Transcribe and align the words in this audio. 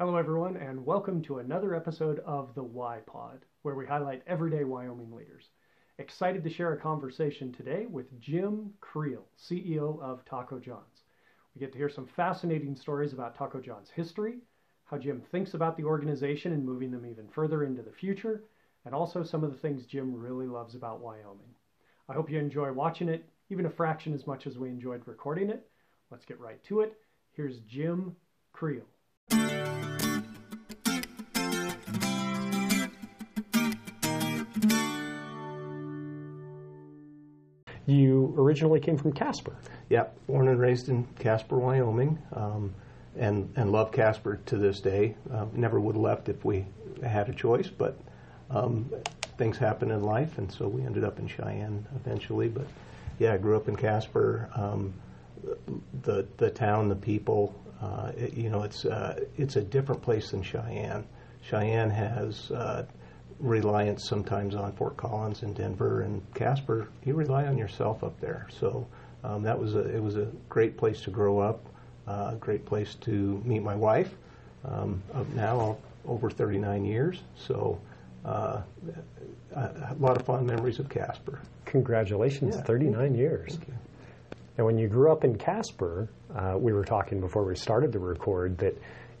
Hello, 0.00 0.16
everyone, 0.16 0.56
and 0.56 0.84
welcome 0.84 1.22
to 1.22 1.38
another 1.38 1.72
episode 1.72 2.18
of 2.26 2.52
the 2.56 2.64
WYPod, 2.64 3.38
where 3.62 3.76
we 3.76 3.86
highlight 3.86 4.24
everyday 4.26 4.64
Wyoming 4.64 5.12
leaders. 5.14 5.50
Excited 5.98 6.42
to 6.42 6.50
share 6.50 6.72
a 6.72 6.80
conversation 6.80 7.52
today 7.52 7.86
with 7.86 8.20
Jim 8.20 8.72
Creel, 8.80 9.24
CEO 9.38 10.02
of 10.02 10.24
Taco 10.24 10.58
John's. 10.58 11.04
We 11.54 11.60
get 11.60 11.70
to 11.70 11.78
hear 11.78 11.88
some 11.88 12.08
fascinating 12.08 12.74
stories 12.74 13.12
about 13.12 13.36
Taco 13.36 13.60
John's 13.60 13.88
history, 13.88 14.38
how 14.86 14.98
Jim 14.98 15.22
thinks 15.30 15.54
about 15.54 15.76
the 15.76 15.84
organization 15.84 16.52
and 16.52 16.66
moving 16.66 16.90
them 16.90 17.06
even 17.06 17.28
further 17.28 17.62
into 17.62 17.82
the 17.82 17.92
future, 17.92 18.42
and 18.84 18.96
also 18.96 19.22
some 19.22 19.44
of 19.44 19.52
the 19.52 19.58
things 19.58 19.86
Jim 19.86 20.12
really 20.12 20.48
loves 20.48 20.74
about 20.74 21.02
Wyoming. 21.02 21.54
I 22.08 22.14
hope 22.14 22.28
you 22.28 22.40
enjoy 22.40 22.72
watching 22.72 23.08
it, 23.08 23.24
even 23.48 23.66
a 23.66 23.70
fraction 23.70 24.12
as 24.12 24.26
much 24.26 24.48
as 24.48 24.58
we 24.58 24.70
enjoyed 24.70 25.06
recording 25.06 25.50
it. 25.50 25.68
Let's 26.10 26.24
get 26.24 26.40
right 26.40 26.62
to 26.64 26.80
it. 26.80 26.98
Here's 27.36 27.60
Jim 27.60 28.16
Creel. 28.52 28.82
Originally 38.36 38.80
came 38.80 38.96
from 38.96 39.12
Casper. 39.12 39.54
Yeah, 39.88 40.06
born 40.26 40.48
and 40.48 40.58
raised 40.60 40.88
in 40.88 41.04
Casper, 41.18 41.58
Wyoming, 41.58 42.18
um, 42.32 42.74
and 43.16 43.52
and 43.56 43.70
love 43.70 43.92
Casper 43.92 44.40
to 44.46 44.56
this 44.56 44.80
day. 44.80 45.14
Um, 45.30 45.50
never 45.54 45.80
would 45.80 45.94
have 45.94 46.02
left 46.02 46.28
if 46.28 46.44
we 46.44 46.64
had 47.02 47.28
a 47.28 47.32
choice, 47.32 47.68
but 47.68 47.98
um, 48.50 48.90
things 49.38 49.56
happen 49.58 49.90
in 49.90 50.02
life, 50.02 50.38
and 50.38 50.50
so 50.50 50.68
we 50.68 50.82
ended 50.82 51.04
up 51.04 51.18
in 51.18 51.28
Cheyenne 51.28 51.86
eventually. 51.96 52.48
But 52.48 52.66
yeah, 53.18 53.34
I 53.34 53.36
grew 53.36 53.56
up 53.56 53.68
in 53.68 53.76
Casper. 53.76 54.48
Um, 54.54 54.94
the 56.02 56.26
the 56.38 56.50
town, 56.50 56.88
the 56.88 56.96
people, 56.96 57.54
uh, 57.80 58.12
it, 58.16 58.34
you 58.34 58.50
know, 58.50 58.62
it's 58.62 58.84
uh, 58.84 59.20
it's 59.36 59.56
a 59.56 59.62
different 59.62 60.02
place 60.02 60.30
than 60.30 60.42
Cheyenne. 60.42 61.04
Cheyenne 61.42 61.90
has 61.90 62.50
uh, 62.50 62.86
reliance 63.38 64.08
sometimes 64.08 64.54
on 64.54 64.72
Fort 64.72 64.96
Collins 64.96 65.42
and 65.42 65.54
Denver 65.54 66.02
and 66.02 66.22
Casper. 66.34 66.88
You 67.04 67.14
rely 67.14 67.46
on 67.46 67.58
yourself 67.58 68.02
up 68.04 68.18
there, 68.20 68.46
so 68.50 68.86
um, 69.22 69.42
that 69.42 69.58
was 69.58 69.74
a 69.74 69.94
it 69.94 70.02
was 70.02 70.16
a 70.16 70.30
great 70.48 70.76
place 70.76 71.00
to 71.02 71.10
grow 71.10 71.38
up, 71.38 71.64
a 72.06 72.10
uh, 72.10 72.34
great 72.36 72.64
place 72.64 72.94
to 73.02 73.42
meet 73.44 73.62
my 73.62 73.74
wife. 73.74 74.14
Um, 74.64 75.02
of 75.12 75.34
now 75.34 75.76
over 76.06 76.30
39 76.30 76.86
years, 76.86 77.20
so 77.36 77.78
uh, 78.24 78.62
a 79.54 79.94
lot 79.98 80.18
of 80.18 80.24
fond 80.24 80.46
memories 80.46 80.78
of 80.78 80.88
Casper. 80.88 81.38
Congratulations, 81.66 82.56
Yeah. 82.56 82.62
39 82.62 83.14
years. 83.14 83.58
And 84.56 84.64
when 84.64 84.78
you 84.78 84.88
grew 84.88 85.12
up 85.12 85.24
in 85.24 85.36
Casper, 85.36 86.08
uh, 86.34 86.56
we 86.58 86.72
were 86.72 86.84
talking 86.84 87.20
before 87.20 87.44
we 87.44 87.56
started 87.56 87.92
the 87.92 87.98
record 87.98 88.56
that 88.58 88.74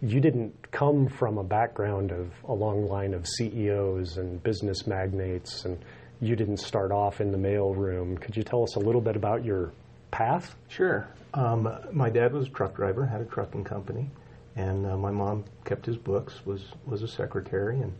you 0.04 0.20
didn't 0.20 0.70
come 0.70 1.08
from 1.08 1.38
a 1.38 1.44
background 1.44 2.12
of 2.12 2.30
a 2.44 2.52
long 2.52 2.86
line 2.86 3.14
of 3.14 3.26
CEOs 3.26 4.18
and 4.18 4.42
business 4.42 4.86
magnates, 4.86 5.64
and 5.64 5.78
you 6.20 6.36
didn't 6.36 6.58
start 6.58 6.92
off 6.92 7.20
in 7.20 7.32
the 7.32 7.38
mailroom. 7.38 8.20
Could 8.20 8.36
you 8.36 8.42
tell 8.42 8.62
us 8.62 8.76
a 8.76 8.80
little 8.80 9.00
bit 9.00 9.16
about 9.16 9.44
your 9.44 9.72
path? 10.10 10.54
Sure. 10.68 11.08
Um, 11.32 11.68
my 11.92 12.10
dad 12.10 12.32
was 12.32 12.46
a 12.46 12.50
truck 12.50 12.76
driver, 12.76 13.06
had 13.06 13.20
a 13.20 13.24
trucking 13.24 13.64
company, 13.64 14.10
and 14.56 14.86
uh, 14.86 14.96
my 14.96 15.10
mom 15.10 15.44
kept 15.64 15.86
his 15.86 15.96
books, 15.96 16.44
was 16.44 16.72
was 16.86 17.02
a 17.02 17.08
secretary. 17.08 17.80
And 17.80 17.92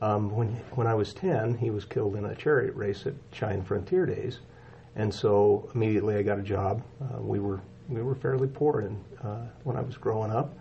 um, 0.00 0.30
when 0.30 0.48
when 0.72 0.86
I 0.86 0.94
was 0.94 1.14
ten, 1.14 1.56
he 1.56 1.70
was 1.70 1.84
killed 1.84 2.16
in 2.16 2.24
a 2.24 2.34
chariot 2.34 2.74
race 2.74 3.06
at 3.06 3.14
Cheyenne 3.32 3.62
Frontier 3.62 4.04
Days, 4.04 4.40
and 4.96 5.14
so 5.14 5.70
immediately 5.74 6.16
I 6.16 6.22
got 6.22 6.38
a 6.38 6.42
job. 6.42 6.82
Uh, 7.00 7.20
we 7.20 7.38
were 7.38 7.60
we 7.88 8.02
were 8.02 8.14
fairly 8.14 8.48
poor 8.48 8.80
in, 8.82 9.04
uh, 9.22 9.46
when 9.64 9.76
I 9.76 9.80
was 9.80 9.96
growing 9.96 10.30
up, 10.30 10.54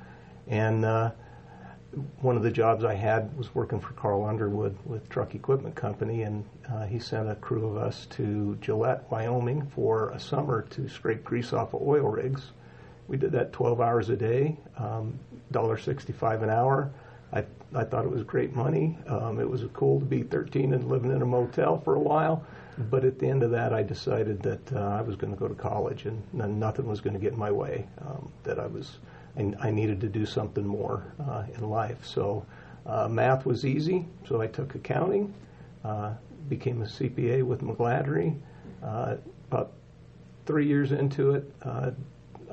and 0.47 0.85
uh, 0.85 1.11
one 2.21 2.37
of 2.37 2.43
the 2.43 2.51
jobs 2.51 2.83
I 2.83 2.93
had 2.93 3.35
was 3.37 3.53
working 3.53 3.79
for 3.79 3.91
Carl 3.93 4.23
Underwood 4.23 4.77
with 4.85 5.09
Truck 5.09 5.35
Equipment 5.35 5.75
Company, 5.75 6.23
and 6.23 6.45
uh, 6.69 6.85
he 6.85 6.99
sent 6.99 7.29
a 7.29 7.35
crew 7.35 7.67
of 7.67 7.77
us 7.77 8.07
to 8.11 8.57
Gillette, 8.61 9.03
Wyoming, 9.11 9.67
for 9.75 10.11
a 10.11 10.19
summer 10.19 10.61
to 10.69 10.87
scrape 10.87 11.23
grease 11.23 11.53
off 11.53 11.73
of 11.73 11.81
oil 11.81 12.07
rigs. 12.07 12.51
We 13.07 13.17
did 13.17 13.31
that 13.33 13.51
12 13.51 13.81
hours 13.81 14.09
a 14.09 14.15
day, 14.15 14.57
um, 14.77 15.19
$1.65 15.51 16.43
an 16.43 16.49
hour. 16.49 16.91
I, 17.33 17.43
I 17.75 17.83
thought 17.83 18.05
it 18.05 18.11
was 18.11 18.23
great 18.23 18.55
money. 18.55 18.97
Um, 19.07 19.39
it 19.39 19.49
was 19.49 19.63
cool 19.73 19.99
to 19.99 20.05
be 20.05 20.23
13 20.23 20.73
and 20.73 20.87
living 20.89 21.11
in 21.11 21.21
a 21.21 21.25
motel 21.25 21.79
for 21.79 21.95
a 21.95 21.99
while. 21.99 22.45
But 22.89 23.03
at 23.03 23.19
the 23.19 23.27
end 23.27 23.43
of 23.43 23.51
that, 23.51 23.73
I 23.73 23.83
decided 23.83 24.41
that 24.43 24.73
uh, 24.73 24.79
I 24.79 25.01
was 25.01 25.15
going 25.15 25.33
to 25.33 25.39
go 25.39 25.47
to 25.47 25.55
college 25.55 26.05
and, 26.05 26.23
and 26.41 26.59
nothing 26.59 26.87
was 26.87 27.01
going 27.01 27.13
to 27.13 27.19
get 27.19 27.33
in 27.33 27.39
my 27.39 27.51
way. 27.51 27.85
Um, 27.99 28.31
that 28.43 28.59
I 28.59 28.67
was, 28.67 28.97
I, 29.37 29.53
I 29.59 29.71
needed 29.71 30.01
to 30.01 30.07
do 30.07 30.25
something 30.25 30.65
more 30.65 31.13
uh, 31.19 31.43
in 31.55 31.69
life. 31.69 32.05
So 32.05 32.45
uh, 32.85 33.07
math 33.07 33.45
was 33.45 33.65
easy, 33.65 34.05
so 34.27 34.41
I 34.41 34.47
took 34.47 34.75
accounting, 34.75 35.33
uh, 35.83 36.13
became 36.49 36.81
a 36.81 36.85
CPA 36.85 37.43
with 37.43 37.61
McGladrey. 37.61 38.37
Uh, 38.83 39.17
about 39.49 39.71
three 40.45 40.67
years 40.67 40.91
into 40.91 41.31
it, 41.31 41.51
uh, 41.63 41.91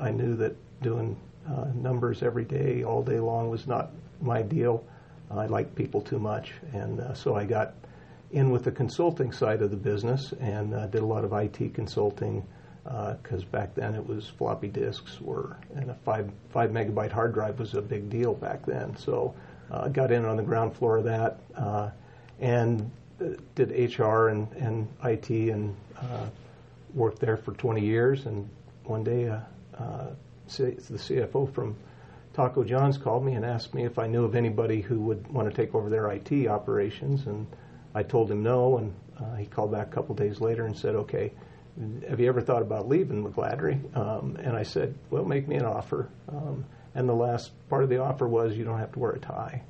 I 0.00 0.10
knew 0.10 0.36
that 0.36 0.54
doing 0.82 1.16
numbers 1.74 2.22
every 2.22 2.44
day, 2.44 2.84
all 2.84 3.02
day 3.02 3.18
long, 3.18 3.48
was 3.48 3.66
not 3.66 3.90
my 4.20 4.42
deal. 4.42 4.84
I 5.30 5.46
liked 5.46 5.74
people 5.74 6.02
too 6.02 6.18
much, 6.18 6.52
and 6.74 7.02
so 7.16 7.36
I 7.36 7.44
got 7.44 7.74
in 8.32 8.50
with 8.50 8.64
the 8.64 8.70
consulting 8.70 9.32
side 9.32 9.62
of 9.62 9.70
the 9.70 9.76
business 9.76 10.34
and 10.40 10.70
did 10.92 11.00
a 11.00 11.06
lot 11.06 11.24
of 11.24 11.32
IT 11.32 11.72
consulting 11.72 12.46
because 12.84 13.44
back 13.44 13.74
then 13.74 13.94
it 13.94 14.06
was 14.06 14.28
floppy 14.28 14.68
disks 14.68 15.20
were 15.20 15.56
and 15.74 15.90
a 15.90 15.94
five 16.04 16.30
five 16.50 16.70
megabyte 16.70 17.12
hard 17.12 17.34
drive 17.34 17.58
was 17.58 17.74
a 17.74 17.82
big 17.82 18.08
deal 18.08 18.34
back 18.34 18.64
then. 18.64 18.96
So 18.96 19.34
uh, 19.70 19.88
got 19.88 20.10
in 20.10 20.24
on 20.24 20.36
the 20.36 20.42
ground 20.42 20.74
floor 20.74 20.98
of 20.98 21.04
that 21.04 21.40
uh, 21.56 21.90
and 22.40 22.90
uh, 23.20 23.30
did 23.54 23.70
HR 23.70 24.28
and, 24.28 24.50
and 24.52 24.88
IT 25.04 25.30
and 25.30 25.74
uh, 25.96 26.26
worked 26.94 27.18
there 27.18 27.36
for 27.36 27.52
20 27.52 27.80
years. 27.80 28.26
And 28.26 28.48
one 28.84 29.04
day, 29.04 29.28
uh, 29.28 29.40
uh, 29.76 30.06
the 30.46 30.72
CFO 30.72 31.52
from 31.52 31.76
Taco 32.32 32.64
John's 32.64 32.96
called 32.96 33.24
me 33.24 33.34
and 33.34 33.44
asked 33.44 33.74
me 33.74 33.84
if 33.84 33.98
I 33.98 34.06
knew 34.06 34.24
of 34.24 34.34
anybody 34.34 34.80
who 34.80 35.00
would 35.00 35.26
want 35.28 35.48
to 35.48 35.54
take 35.54 35.74
over 35.74 35.90
their 35.90 36.10
IT 36.10 36.46
operations, 36.46 37.26
and 37.26 37.46
I 37.94 38.02
told 38.02 38.30
him 38.30 38.42
no. 38.42 38.78
And 38.78 38.94
uh, 39.18 39.34
he 39.34 39.46
called 39.46 39.72
back 39.72 39.88
a 39.88 39.90
couple 39.90 40.14
days 40.14 40.40
later 40.40 40.64
and 40.64 40.76
said, 40.76 40.94
"Okay, 40.94 41.32
have 42.08 42.20
you 42.20 42.28
ever 42.28 42.40
thought 42.40 42.62
about 42.62 42.88
leaving 42.88 43.24
McGladrey?" 43.24 43.96
Um, 43.96 44.36
and 44.42 44.56
I 44.56 44.62
said, 44.62 44.94
"Well, 45.10 45.24
make 45.24 45.46
me 45.48 45.56
an 45.56 45.64
offer." 45.64 46.08
Um, 46.28 46.64
and 46.94 47.08
the 47.08 47.14
last 47.14 47.52
part 47.68 47.84
of 47.84 47.90
the 47.90 47.98
offer 47.98 48.26
was 48.26 48.56
you 48.56 48.64
don't 48.64 48.78
have 48.78 48.92
to 48.92 48.98
wear 48.98 49.12
a 49.12 49.20
tie. 49.20 49.62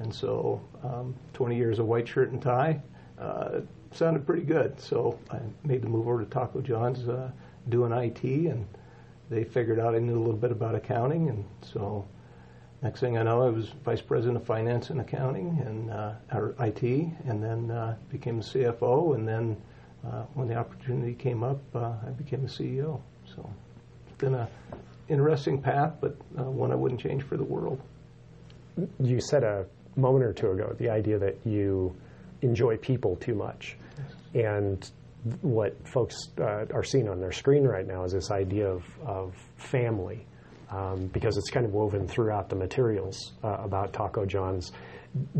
And 0.00 0.14
so, 0.14 0.60
um, 0.82 1.14
20 1.34 1.56
years 1.56 1.78
of 1.78 1.86
white 1.86 2.08
shirt 2.08 2.30
and 2.30 2.42
tie 2.42 2.82
uh, 3.18 3.60
sounded 3.92 4.26
pretty 4.26 4.42
good. 4.42 4.78
So 4.80 5.18
I 5.30 5.38
made 5.64 5.82
the 5.82 5.88
move 5.88 6.08
over 6.08 6.24
to 6.24 6.30
Taco 6.30 6.60
John's 6.60 7.08
uh, 7.08 7.30
doing 7.68 7.92
IT, 7.92 8.22
and 8.22 8.66
they 9.30 9.44
figured 9.44 9.78
out 9.78 9.94
I 9.94 9.98
knew 9.98 10.16
a 10.16 10.24
little 10.24 10.34
bit 10.34 10.50
about 10.50 10.74
accounting. 10.74 11.28
And 11.28 11.44
so, 11.62 12.06
next 12.82 13.00
thing 13.00 13.16
I 13.16 13.22
know, 13.22 13.42
I 13.42 13.50
was 13.50 13.68
vice 13.84 14.02
president 14.02 14.36
of 14.36 14.44
finance 14.44 14.90
and 14.90 15.00
accounting 15.00 15.62
and 15.64 15.90
uh, 15.90 16.12
IT, 16.60 16.82
and 16.82 17.42
then 17.42 17.70
uh, 17.70 17.96
became 18.10 18.38
the 18.38 18.44
CFO. 18.44 19.14
And 19.14 19.26
then, 19.26 19.56
uh, 20.06 20.24
when 20.34 20.48
the 20.48 20.56
opportunity 20.56 21.14
came 21.14 21.42
up, 21.42 21.60
uh, 21.74 21.92
I 22.06 22.10
became 22.10 22.42
the 22.42 22.48
CEO. 22.48 23.00
So, 23.34 23.48
it's 24.06 24.16
been 24.18 24.34
a 24.34 24.48
interesting 25.08 25.60
path, 25.60 25.94
but 26.00 26.16
uh, 26.38 26.44
one 26.44 26.72
I 26.72 26.74
wouldn't 26.74 27.00
change 27.00 27.22
for 27.22 27.36
the 27.36 27.44
world. 27.44 27.80
You 29.00 29.20
said 29.20 29.44
a 29.44 29.66
moment 29.96 30.24
or 30.24 30.32
two 30.32 30.50
ago 30.50 30.74
the 30.78 30.88
idea 30.88 31.18
that 31.18 31.38
you 31.44 31.94
enjoy 32.42 32.76
people 32.76 33.16
too 33.16 33.34
much. 33.34 33.76
And 34.34 34.88
what 35.40 35.76
folks 35.86 36.16
uh, 36.38 36.66
are 36.72 36.84
seeing 36.84 37.08
on 37.08 37.20
their 37.20 37.32
screen 37.32 37.64
right 37.64 37.86
now 37.86 38.04
is 38.04 38.12
this 38.12 38.30
idea 38.30 38.68
of, 38.68 38.84
of 39.04 39.34
family, 39.56 40.26
um, 40.70 41.06
because 41.06 41.36
it's 41.36 41.50
kind 41.50 41.64
of 41.64 41.72
woven 41.72 42.06
throughout 42.06 42.48
the 42.48 42.56
materials 42.56 43.32
uh, 43.42 43.56
about 43.60 43.92
Taco 43.92 44.26
John's. 44.26 44.72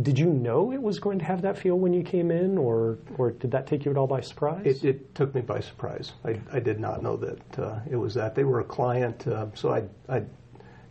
Did 0.02 0.18
you 0.18 0.26
know 0.26 0.72
it 0.72 0.80
was 0.80 1.00
going 1.00 1.18
to 1.18 1.24
have 1.24 1.42
that 1.42 1.58
feel 1.58 1.76
when 1.76 1.92
you 1.92 2.04
came 2.04 2.30
in, 2.30 2.56
or, 2.56 2.98
or 3.18 3.32
did 3.32 3.50
that 3.50 3.66
take 3.66 3.84
you 3.84 3.90
at 3.90 3.96
all 3.96 4.06
by 4.06 4.20
surprise? 4.20 4.64
It, 4.64 4.84
it 4.84 5.14
took 5.16 5.34
me 5.34 5.40
by 5.40 5.58
surprise. 5.60 6.12
I, 6.24 6.40
I 6.52 6.60
did 6.60 6.78
not 6.78 7.02
know 7.02 7.16
that 7.16 7.58
uh, 7.58 7.80
it 7.90 7.96
was 7.96 8.14
that. 8.14 8.36
They 8.36 8.44
were 8.44 8.60
a 8.60 8.64
client, 8.64 9.26
uh, 9.26 9.46
so 9.54 9.72
I'd, 9.72 9.88
I'd 10.08 10.28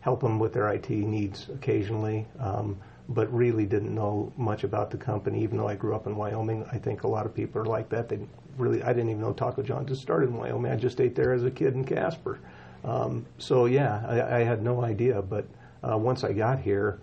help 0.00 0.20
them 0.20 0.38
with 0.38 0.52
their 0.52 0.68
IT 0.68 0.90
needs 0.90 1.48
occasionally, 1.48 2.26
um, 2.38 2.78
but 3.08 3.32
really 3.32 3.64
didn't 3.64 3.94
know 3.94 4.30
much 4.36 4.64
about 4.64 4.90
the 4.90 4.98
company. 4.98 5.42
Even 5.42 5.56
though 5.56 5.68
I 5.68 5.76
grew 5.76 5.94
up 5.94 6.06
in 6.06 6.14
Wyoming, 6.14 6.66
I 6.70 6.76
think 6.76 7.04
a 7.04 7.08
lot 7.08 7.24
of 7.24 7.34
people 7.34 7.62
are 7.62 7.66
like 7.66 7.88
that. 7.88 8.10
They 8.10 8.18
really, 8.58 8.82
I 8.82 8.92
didn't 8.92 9.08
even 9.08 9.22
know 9.22 9.32
Taco 9.32 9.62
John 9.62 9.86
just 9.86 10.02
started 10.02 10.28
in 10.28 10.36
Wyoming. 10.36 10.70
I 10.70 10.76
just 10.76 11.00
ate 11.00 11.14
there 11.14 11.32
as 11.32 11.44
a 11.44 11.50
kid 11.50 11.72
in 11.72 11.86
Casper. 11.86 12.38
Um, 12.84 13.24
so 13.38 13.64
yeah, 13.64 14.04
I, 14.06 14.40
I 14.40 14.44
had 14.44 14.62
no 14.62 14.84
idea. 14.84 15.22
But 15.22 15.46
uh, 15.82 15.96
once 15.96 16.22
I 16.22 16.34
got 16.34 16.60
here 16.60 17.00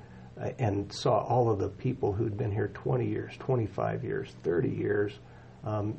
and 0.60 0.92
saw 0.92 1.20
all 1.20 1.50
of 1.50 1.60
the 1.60 1.70
people 1.70 2.12
who'd 2.12 2.38
been 2.38 2.52
here 2.52 2.70
20 2.74 3.08
years, 3.08 3.34
25 3.40 4.04
years, 4.04 4.30
30 4.44 4.70
years, 4.70 5.14
um, 5.64 5.96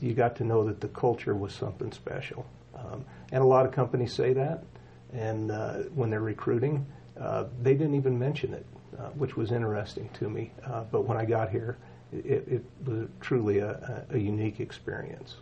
you 0.00 0.12
got 0.12 0.34
to 0.36 0.44
know 0.44 0.64
that 0.64 0.80
the 0.80 0.88
culture 0.88 1.34
was 1.34 1.54
something 1.54 1.92
special. 1.92 2.44
Um, 2.74 3.04
and 3.32 3.42
a 3.42 3.46
lot 3.46 3.64
of 3.64 3.72
companies 3.72 4.12
say 4.12 4.32
that, 4.32 4.64
and 5.12 5.50
uh, 5.50 5.74
when 5.94 6.10
they're 6.10 6.20
recruiting, 6.20 6.84
uh, 7.20 7.44
they 7.62 7.74
didn't 7.74 7.94
even 7.94 8.18
mention 8.18 8.52
it, 8.52 8.66
uh, 8.98 9.08
which 9.10 9.36
was 9.36 9.52
interesting 9.52 10.08
to 10.14 10.28
me. 10.28 10.50
Uh, 10.64 10.82
but 10.90 11.06
when 11.06 11.16
I 11.16 11.24
got 11.24 11.50
here, 11.50 11.78
it, 12.12 12.44
it 12.48 12.64
was 12.84 13.08
truly 13.20 13.58
a, 13.58 14.04
a, 14.10 14.18
unique 14.18 14.60
experience. 14.60 15.36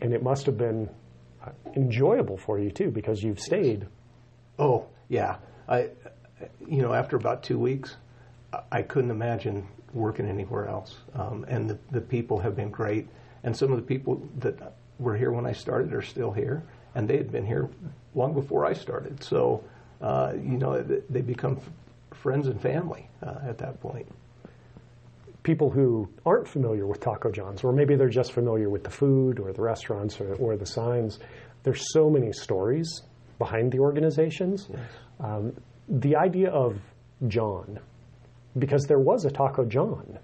And 0.00 0.12
it 0.12 0.22
must 0.22 0.46
have 0.46 0.58
been 0.58 0.88
uh, 1.44 1.50
enjoyable 1.74 2.36
for 2.36 2.58
you 2.58 2.70
too, 2.70 2.90
because 2.90 3.22
you've 3.22 3.40
stayed. 3.40 3.86
Oh 4.58 4.86
yeah, 5.08 5.36
I, 5.68 5.90
you 6.66 6.82
know, 6.82 6.92
after 6.92 7.16
about 7.16 7.42
two 7.42 7.58
weeks, 7.58 7.96
I 8.70 8.82
couldn't 8.82 9.10
imagine 9.10 9.66
working 9.92 10.28
anywhere 10.28 10.68
else. 10.68 10.96
Um, 11.14 11.44
and 11.48 11.70
the, 11.70 11.78
the 11.90 12.00
people 12.00 12.38
have 12.40 12.56
been 12.56 12.70
great. 12.70 13.08
And 13.42 13.56
some 13.56 13.70
of 13.70 13.76
the 13.76 13.82
people 13.84 14.22
that 14.38 14.74
were 14.98 15.16
here 15.16 15.30
when 15.32 15.46
I 15.46 15.52
started 15.52 15.92
are 15.92 16.02
still 16.02 16.32
here, 16.32 16.62
and 16.94 17.08
they 17.08 17.16
had 17.16 17.30
been 17.30 17.46
here 17.46 17.68
long 18.14 18.34
before 18.34 18.64
I 18.64 18.72
started. 18.72 19.22
So, 19.22 19.62
uh, 20.00 20.32
you 20.34 20.58
know, 20.58 20.82
they 20.82 21.20
become 21.20 21.58
f- 21.58 22.18
friends 22.18 22.48
and 22.48 22.60
family 22.60 23.08
uh, 23.22 23.36
at 23.46 23.58
that 23.58 23.80
point. 23.80 24.06
People 25.42 25.70
who 25.70 26.08
aren't 26.24 26.48
familiar 26.48 26.86
with 26.86 27.00
Taco 27.00 27.30
John's, 27.30 27.62
or 27.62 27.72
maybe 27.72 27.94
they're 27.94 28.08
just 28.08 28.32
familiar 28.32 28.68
with 28.68 28.82
the 28.82 28.90
food 28.90 29.38
or 29.38 29.52
the 29.52 29.62
restaurants 29.62 30.20
or, 30.20 30.34
or 30.34 30.56
the 30.56 30.66
signs, 30.66 31.20
there's 31.62 31.92
so 31.92 32.10
many 32.10 32.32
stories 32.32 33.02
behind 33.38 33.70
the 33.70 33.78
organizations. 33.78 34.68
Yes. 34.70 34.80
Um, 35.20 35.52
the 35.88 36.16
idea 36.16 36.50
of 36.50 36.78
John, 37.28 37.78
because 38.58 38.86
there 38.86 38.98
was 38.98 39.24
a 39.24 39.30
Taco 39.30 39.64
John. 39.64 40.18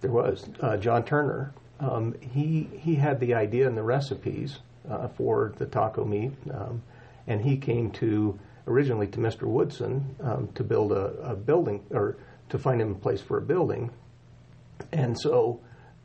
There 0.00 0.10
was 0.10 0.48
uh, 0.60 0.76
John 0.76 1.04
Turner. 1.04 1.52
Um, 1.80 2.14
he 2.20 2.68
he 2.78 2.94
had 2.94 3.20
the 3.20 3.34
idea 3.34 3.66
and 3.66 3.76
the 3.76 3.82
recipes 3.82 4.58
uh, 4.88 5.08
for 5.08 5.52
the 5.58 5.66
taco 5.66 6.04
meat, 6.04 6.32
um, 6.52 6.82
and 7.26 7.40
he 7.40 7.56
came 7.56 7.90
to 7.92 8.38
originally 8.66 9.06
to 9.08 9.18
Mr. 9.18 9.42
Woodson 9.42 10.14
um, 10.20 10.48
to 10.54 10.62
build 10.62 10.92
a, 10.92 11.14
a, 11.22 11.34
building 11.34 11.82
or 11.90 12.16
to 12.48 12.58
find 12.58 12.80
him 12.80 12.92
a 12.92 12.94
place 12.94 13.20
for 13.20 13.38
a 13.38 13.42
building, 13.42 13.90
and 14.92 15.18
so. 15.18 15.60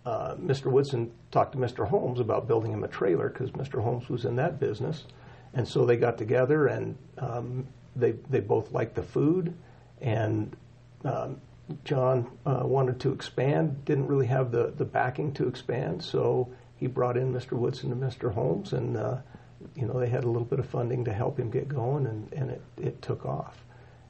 Uh, 0.05 0.35
Mr. 0.35 0.65
Woodson 0.65 1.09
talked 1.31 1.53
to 1.53 1.57
Mr. 1.57 1.87
Holmes 1.87 2.19
about 2.19 2.45
building 2.45 2.73
him 2.73 2.83
a 2.83 2.89
trailer 2.89 3.29
because 3.29 3.51
Mr. 3.51 3.81
Holmes 3.81 4.09
was 4.09 4.25
in 4.25 4.35
that 4.35 4.59
business, 4.59 5.05
and 5.53 5.65
so 5.65 5.85
they 5.85 5.95
got 5.95 6.17
together 6.17 6.67
and 6.67 6.97
um, 7.19 7.65
they 7.95 8.11
they 8.29 8.39
both 8.39 8.71
liked 8.71 8.95
the 8.95 9.03
food, 9.03 9.53
and 10.01 10.55
um, 11.05 11.39
John 11.85 12.29
uh, 12.45 12.61
wanted 12.63 12.99
to 13.01 13.11
expand, 13.11 13.85
didn't 13.85 14.07
really 14.07 14.27
have 14.27 14.51
the, 14.51 14.73
the 14.75 14.85
backing 14.85 15.33
to 15.33 15.47
expand, 15.47 16.03
so 16.03 16.49
he 16.77 16.87
brought 16.87 17.17
in 17.17 17.33
Mr. 17.33 17.53
Woodson 17.53 17.91
and 17.91 18.01
Mr. 18.01 18.33
Holmes, 18.33 18.73
and 18.73 18.97
uh, 18.97 19.17
you 19.75 19.85
know 19.85 19.99
they 19.99 20.09
had 20.09 20.23
a 20.23 20.27
little 20.27 20.45
bit 20.45 20.59
of 20.59 20.65
funding 20.65 21.05
to 21.05 21.13
help 21.13 21.39
him 21.39 21.49
get 21.49 21.67
going, 21.67 22.05
and, 22.05 22.31
and 22.33 22.51
it, 22.51 22.61
it 22.81 23.01
took 23.01 23.25
off. 23.25 23.63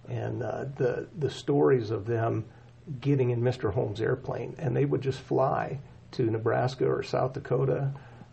And 0.10 0.44
uh, 0.44 0.66
the 0.76 1.08
the 1.20 1.30
stories 1.30 1.92
of 1.92 2.06
them 2.06 2.46
getting 3.00 3.30
in 3.30 3.42
Mr. 3.42 3.74
Holmes' 3.74 4.02
airplane, 4.02 4.56
and 4.58 4.76
they 4.76 4.86
would 4.86 5.02
just 5.02 5.20
fly 5.20 5.80
to 6.12 6.30
Nebraska 6.30 6.86
or 6.86 7.04
South 7.04 7.34
Dakota 7.34 7.92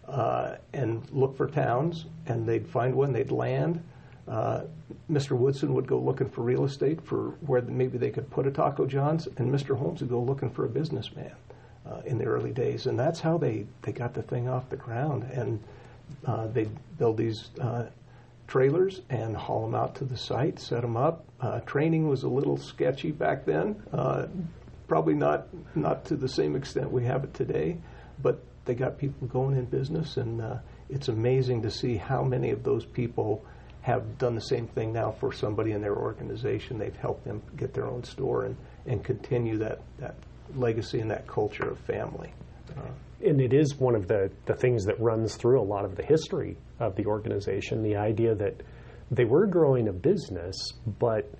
uh, 0.09 0.57
and 0.73 1.09
look 1.11 1.37
for 1.37 1.47
towns, 1.47 2.07
and 2.27 2.47
they'd 2.47 2.67
find 2.67 2.95
one, 2.95 3.13
they'd 3.13 3.31
land, 3.31 3.83
uh, 4.31 4.63
Mr. 5.11 5.33
Woodson 5.33 5.75
would 5.75 5.89
go 5.89 5.99
looking 5.99 6.31
for 6.31 6.43
real 6.43 6.65
estate 6.65 7.05
for 7.05 7.31
where 7.41 7.61
maybe 7.63 7.99
they 7.99 8.11
could 8.11 8.31
put 8.31 8.47
a 8.47 8.51
Taco 8.51 8.87
John's, 8.87 9.27
and 9.37 9.53
Mr. 9.53 9.77
Holmes 9.77 10.01
would 10.01 10.11
go 10.11 10.21
looking 10.21 10.51
for 10.51 10.65
a 10.65 10.69
businessman 10.69 11.33
uh, 11.85 12.01
in 12.07 12.17
the 12.17 12.25
early 12.25 12.53
days, 12.53 12.87
and 12.87 12.99
that's 12.99 13.19
how 13.19 13.37
they, 13.39 13.67
they 13.83 13.91
got 13.91 14.15
the 14.15 14.23
thing 14.23 14.49
off 14.49 14.71
the 14.71 14.77
ground. 14.77 15.25
And 15.33 15.61
uh, 16.25 16.47
they'd 16.47 16.71
build 16.97 17.17
these 17.17 17.51
uh, 17.61 17.87
trailers 18.47 19.01
and 19.11 19.37
haul 19.37 19.63
them 19.63 19.75
out 19.75 19.97
to 19.97 20.05
the 20.05 20.17
site, 20.17 20.61
set 20.61 20.83
them 20.83 20.97
up. 20.97 21.25
Uh, 21.41 21.59
training 21.61 22.09
was 22.09 22.23
a 22.23 22.29
little 22.29 22.57
sketchy 22.57 23.11
back 23.11 23.45
then, 23.45 23.83
probably 24.87 25.15
not 25.15 25.47
not 25.77 26.05
to 26.05 26.17
the 26.17 26.29
same 26.29 26.57
extent 26.57 26.91
we 26.91 27.05
have 27.05 27.23
it 27.23 27.33
today, 27.33 27.77
but 28.21 28.43
they 28.65 28.75
got 28.75 28.99
people 28.99 29.27
going 29.29 29.57
in 29.57 29.65
business, 29.65 30.17
and 30.17 30.43
it's 30.89 31.09
amazing 31.09 31.63
to 31.63 31.71
see 31.71 31.97
how 31.97 32.23
many 32.23 32.51
of 32.51 32.63
those 32.65 32.85
people 32.85 33.45
have 33.83 34.19
done 34.19 34.35
the 34.35 34.41
same 34.41 34.67
thing 34.69 34.93
now 34.93 35.11
for 35.11 35.33
somebody 35.33 35.73
in 35.73 35.81
their 35.81 35.97
organization. 35.97 36.79
They've 36.79 36.97
helped 36.97 37.25
them 37.25 37.43
get 37.57 37.73
their 37.73 37.87
own 37.87 38.05
store 38.05 38.45
and, 38.45 38.57
and 38.87 39.03
continue 39.03 39.57
that, 39.59 39.81
that 39.99 40.17
legacy 40.55 41.01
and 41.01 41.11
that 41.11 41.27
culture 41.27 41.69
of 41.69 41.79
family. 41.81 42.33
Uh, 42.77 42.91
and 43.25 43.41
it 43.41 43.53
is 43.53 43.77
one 43.77 43.95
of 43.95 44.09
the, 44.09 44.31
the 44.47 44.55
things 44.55 44.85
that 44.85 44.99
runs 45.01 45.37
through 45.37 45.61
a 45.61 45.65
lot 45.65 45.85
of 45.85 45.97
the 45.97 46.03
history 46.03 46.57
of 46.79 46.97
the 46.97 47.07
organization 47.07 47.83
the 47.83 47.97
idea 47.97 48.35
that 48.35 48.63
they 49.11 49.25
were 49.25 49.47
growing 49.47 49.89
a 49.89 49.93
business, 49.93 50.57
but 50.99 51.31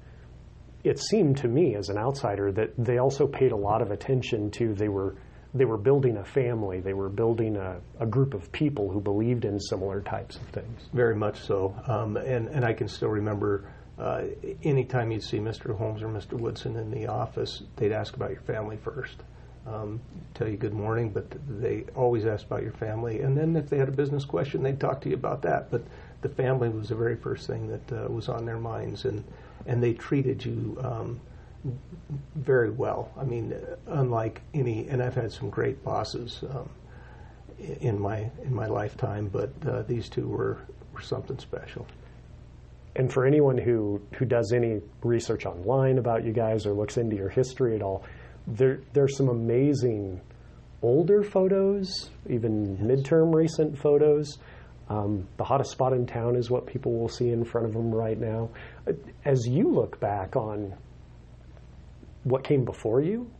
it 0.83 0.99
seemed 0.99 1.37
to 1.39 1.49
me 1.49 1.77
as 1.77 1.89
an 1.89 1.97
outsider 1.97 2.51
that 2.53 2.71
they 2.77 2.99
also 2.99 3.27
paid 3.27 3.53
a 3.53 3.57
lot 3.57 3.81
of 3.81 3.91
attention 3.91 4.51
to 4.51 4.75
they 4.75 4.89
were 4.89 5.15
they 5.55 5.65
were 5.65 5.79
building 5.79 6.17
a 6.17 6.25
family. 6.25 6.81
They 6.81 6.95
were 6.95 7.09
building 7.09 7.57
a, 7.57 7.81
a 7.99 8.07
group 8.07 8.35
of 8.35 8.53
people 8.53 8.91
who 8.91 9.01
believed 9.01 9.45
in 9.45 9.59
similar 9.59 10.01
types 10.01 10.37
of 10.37 10.47
things. 10.49 10.89
Very 10.93 11.17
much 11.17 11.41
so. 11.41 11.75
Um, 11.87 12.17
and, 12.17 12.49
and 12.49 12.65
I 12.65 12.73
can 12.73 12.89
still 12.89 13.09
remember 13.09 13.69
uh, 13.99 14.23
anytime 14.63 15.11
you'd 15.11 15.23
see 15.23 15.39
Mr. 15.39 15.77
Holmes 15.77 16.03
or 16.03 16.09
Mr. 16.09 16.33
Woodson 16.33 16.77
in 16.77 16.91
the 16.91 17.07
office, 17.09 17.63
they'd 17.77 17.93
ask 17.93 18.15
about 18.15 18.31
your 18.31 18.41
family 18.43 18.79
first. 18.79 19.17
Um, 19.67 20.01
tell 20.33 20.49
you 20.49 20.57
good 20.57 20.73
morning, 20.73 21.11
but 21.11 21.27
they 21.47 21.85
always 21.95 22.25
asked 22.25 22.47
about 22.47 22.63
your 22.63 22.73
family. 22.73 23.21
And 23.21 23.37
then 23.37 23.57
if 23.57 23.69
they 23.69 23.77
had 23.77 23.89
a 23.89 23.93
business 23.93 24.25
question, 24.25 24.63
they'd 24.63 24.81
talk 24.81 25.03
to 25.03 25.11
you 25.11 25.17
about 25.17 25.43
that. 25.43 25.71
But 25.71 25.83
the 26.23 26.31
family 26.31 26.71
was 26.71 26.89
the 26.89 26.95
very 26.95 27.17
first 27.17 27.47
thing 27.47 27.69
that 27.69 27.93
uh, 27.93 28.09
was 28.09 28.29
on 28.29 28.47
their 28.47 28.59
minds. 28.59 29.05
And, 29.05 29.23
and 29.67 29.83
they 29.83 29.93
treated 29.93 30.45
you 30.45 30.79
um, 30.83 31.21
very 32.35 32.71
well. 32.71 33.13
I 33.19 33.25
mean, 33.25 33.55
unlike 33.87 34.41
any, 34.55 34.89
and 34.89 35.03
I've 35.03 35.15
had 35.15 35.33
some 35.33 35.51
great 35.51 35.83
bosses 35.85 36.43
um, 36.51 36.69
in 37.81 38.01
my 38.01 38.31
in 38.45 38.55
my 38.55 38.67
lifetime, 38.67 39.29
but 39.29 39.53
uh, 39.69 39.83
these 39.83 40.09
two 40.09 40.27
were, 40.27 40.59
were 40.95 41.03
something 41.03 41.39
special. 41.39 41.87
And 42.97 43.13
for 43.13 43.27
anyone 43.27 43.59
who 43.59 44.01
who 44.15 44.25
does 44.25 44.53
any 44.53 44.81
research 45.03 45.47
online 45.47 45.99
about 45.99 46.25
you 46.25 46.33
guys 46.33 46.67
or 46.67 46.73
looks 46.73 46.97
into 46.97 47.17
your 47.17 47.29
history 47.29 47.77
at 47.77 47.83
all, 47.83 48.05
there 48.47 48.81
there's 48.93 49.17
some 49.17 49.29
amazing 49.29 50.21
older 50.83 51.23
photos, 51.23 52.11
even 52.29 52.77
yes. 52.77 52.85
midterm 52.85 53.35
recent 53.35 53.79
photos. 53.79 54.39
Um, 54.89 55.29
the 55.37 55.45
hottest 55.45 55.71
spot 55.71 55.93
in 55.93 56.05
town 56.05 56.35
is 56.35 56.51
what 56.51 56.67
people 56.67 56.99
will 56.99 57.09
see 57.09 57.29
in 57.29 57.45
front 57.45 57.67
of 57.67 57.75
them 57.75 57.95
right 57.95 58.19
now. 58.19 58.51
As 59.25 59.47
you 59.47 59.71
look 59.71 60.01
back 60.01 60.35
on 60.35 60.75
what 62.25 62.45
came 62.45 62.65
before 62.65 63.01
you 63.01 63.31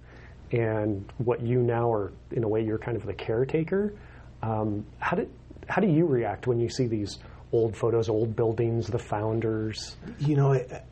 and 0.53 1.11
what 1.19 1.41
you 1.43 1.63
now 1.63 1.93
are, 1.93 2.13
in 2.33 2.45
a 2.45 2.49
way, 2.49 2.65
you're 2.65 2.79
kind 2.79 2.97
of 2.97 3.07
the 3.07 3.15
caretaker. 3.15 3.95
Um, 4.43 4.87
how 4.99 5.17
did 5.17 5.31
how 5.69 5.81
do 5.81 5.87
you 5.87 6.07
react 6.07 6.47
when 6.47 6.59
you 6.59 6.69
see 6.69 6.87
these 6.87 7.19
old 7.53 7.77
photos, 7.77 8.09
old 8.09 8.35
buildings, 8.35 8.89
the 8.89 8.99
founders? 8.99 9.97
You 10.19 10.37
know, 10.37 10.53
it, 10.53 10.85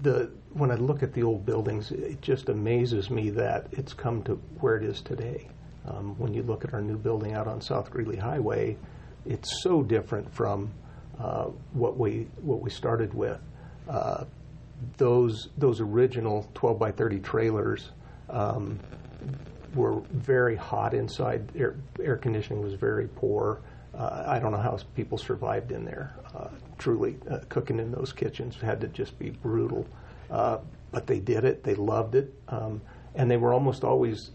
the 0.00 0.30
when 0.52 0.70
I 0.70 0.76
look 0.76 1.02
at 1.02 1.12
the 1.12 1.22
old 1.24 1.44
buildings, 1.44 1.90
it 1.90 2.20
just 2.20 2.48
amazes 2.48 3.10
me 3.10 3.30
that 3.30 3.66
it's 3.72 3.92
come 3.92 4.22
to 4.24 4.34
where 4.60 4.76
it 4.76 4.84
is 4.84 5.00
today. 5.00 5.48
Um, 5.86 6.16
when 6.18 6.32
you 6.32 6.42
look 6.42 6.64
at 6.64 6.72
our 6.72 6.80
new 6.80 6.96
building 6.96 7.34
out 7.34 7.46
on 7.48 7.60
South 7.60 7.90
Greeley 7.90 8.16
Highway, 8.16 8.76
it's 9.26 9.62
so 9.62 9.82
different 9.82 10.32
from 10.32 10.70
uh, 11.18 11.46
what 11.72 11.98
we 11.98 12.28
what 12.40 12.60
we 12.60 12.70
started 12.70 13.12
with. 13.12 13.40
Uh, 13.88 14.24
those 14.96 15.48
those 15.56 15.80
original 15.80 16.48
12 16.54 16.78
by 16.78 16.92
30 16.92 17.20
trailers 17.20 17.90
um, 18.30 18.78
were 19.74 20.00
very 20.12 20.56
hot 20.56 20.94
inside. 20.94 21.50
Air, 21.56 21.76
air 22.02 22.16
conditioning 22.16 22.62
was 22.62 22.74
very 22.74 23.08
poor. 23.08 23.60
Uh, 23.96 24.24
I 24.26 24.38
don't 24.38 24.52
know 24.52 24.58
how 24.58 24.78
people 24.94 25.18
survived 25.18 25.72
in 25.72 25.84
there. 25.84 26.14
Uh, 26.34 26.48
truly, 26.78 27.16
uh, 27.30 27.38
cooking 27.48 27.78
in 27.78 27.92
those 27.92 28.12
kitchens 28.12 28.56
had 28.56 28.80
to 28.80 28.88
just 28.88 29.18
be 29.18 29.30
brutal. 29.30 29.86
Uh, 30.30 30.58
but 30.90 31.06
they 31.06 31.18
did 31.18 31.44
it. 31.44 31.64
They 31.64 31.74
loved 31.74 32.14
it, 32.14 32.32
um, 32.48 32.80
and 33.14 33.30
they 33.30 33.36
were 33.36 33.52
almost 33.52 33.84
always 33.84 34.30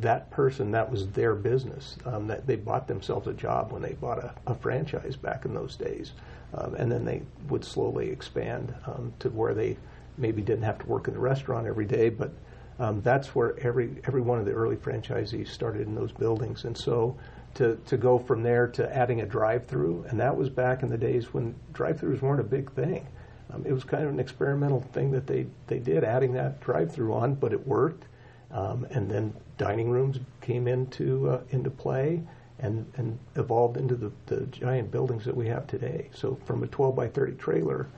that 0.00 0.30
person. 0.30 0.70
That 0.70 0.90
was 0.90 1.08
their 1.08 1.34
business. 1.34 1.96
Um, 2.06 2.26
that 2.28 2.46
they 2.46 2.56
bought 2.56 2.86
themselves 2.88 3.28
a 3.28 3.34
job 3.34 3.72
when 3.72 3.82
they 3.82 3.92
bought 3.92 4.18
a, 4.18 4.34
a 4.46 4.54
franchise 4.54 5.16
back 5.16 5.44
in 5.44 5.54
those 5.54 5.76
days. 5.76 6.12
Um, 6.54 6.74
and 6.74 6.92
then 6.92 7.04
they 7.04 7.22
would 7.48 7.64
slowly 7.64 8.10
expand 8.10 8.74
um, 8.86 9.12
to 9.20 9.30
where 9.30 9.54
they 9.54 9.76
maybe 10.18 10.42
didn't 10.42 10.64
have 10.64 10.78
to 10.78 10.86
work 10.86 11.08
in 11.08 11.14
the 11.14 11.20
restaurant 11.20 11.66
every 11.66 11.86
day, 11.86 12.10
but 12.10 12.32
um, 12.78 13.00
that's 13.02 13.34
where 13.34 13.58
every 13.60 13.96
every 14.06 14.20
one 14.20 14.38
of 14.38 14.44
the 14.44 14.52
early 14.52 14.76
franchisees 14.76 15.48
started 15.48 15.86
in 15.86 15.94
those 15.94 16.12
buildings. 16.12 16.64
And 16.64 16.76
so 16.76 17.16
to 17.54 17.76
to 17.86 17.96
go 17.96 18.18
from 18.18 18.42
there 18.42 18.66
to 18.68 18.96
adding 18.96 19.20
a 19.20 19.26
drive-through, 19.26 20.06
and 20.08 20.20
that 20.20 20.36
was 20.36 20.48
back 20.48 20.82
in 20.82 20.88
the 20.88 20.98
days 20.98 21.32
when 21.32 21.54
drive-throughs 21.72 22.20
weren't 22.20 22.40
a 22.40 22.44
big 22.44 22.70
thing. 22.72 23.06
Um, 23.52 23.66
it 23.66 23.72
was 23.72 23.84
kind 23.84 24.04
of 24.04 24.10
an 24.10 24.20
experimental 24.20 24.80
thing 24.92 25.10
that 25.12 25.26
they 25.26 25.46
they 25.66 25.78
did, 25.78 26.04
adding 26.04 26.32
that 26.34 26.60
drive-through 26.60 27.12
on, 27.14 27.34
but 27.34 27.52
it 27.52 27.66
worked. 27.66 28.04
Um, 28.50 28.86
and 28.90 29.10
then 29.10 29.32
dining 29.56 29.90
rooms 29.90 30.18
came 30.40 30.68
into 30.68 31.30
uh, 31.30 31.40
into 31.50 31.70
play 31.70 32.22
and, 32.58 32.90
and 32.96 33.18
evolved 33.36 33.76
into 33.76 33.94
the, 33.96 34.12
the 34.26 34.46
giant 34.46 34.90
buildings 34.90 35.24
that 35.24 35.36
we 35.36 35.48
have 35.48 35.66
today. 35.66 36.08
So 36.14 36.38
from 36.46 36.62
a 36.62 36.66
12 36.66 36.94
by 36.94 37.08
30 37.08 37.34
trailer 37.34 37.88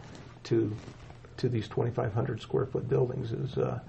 to 0.44 0.74
to 1.36 1.48
these 1.48 1.66
2,500 1.68 2.40
square 2.40 2.64
foot 2.66 2.88
buildings 2.88 3.32
is 3.32 3.58
uh, 3.58 3.80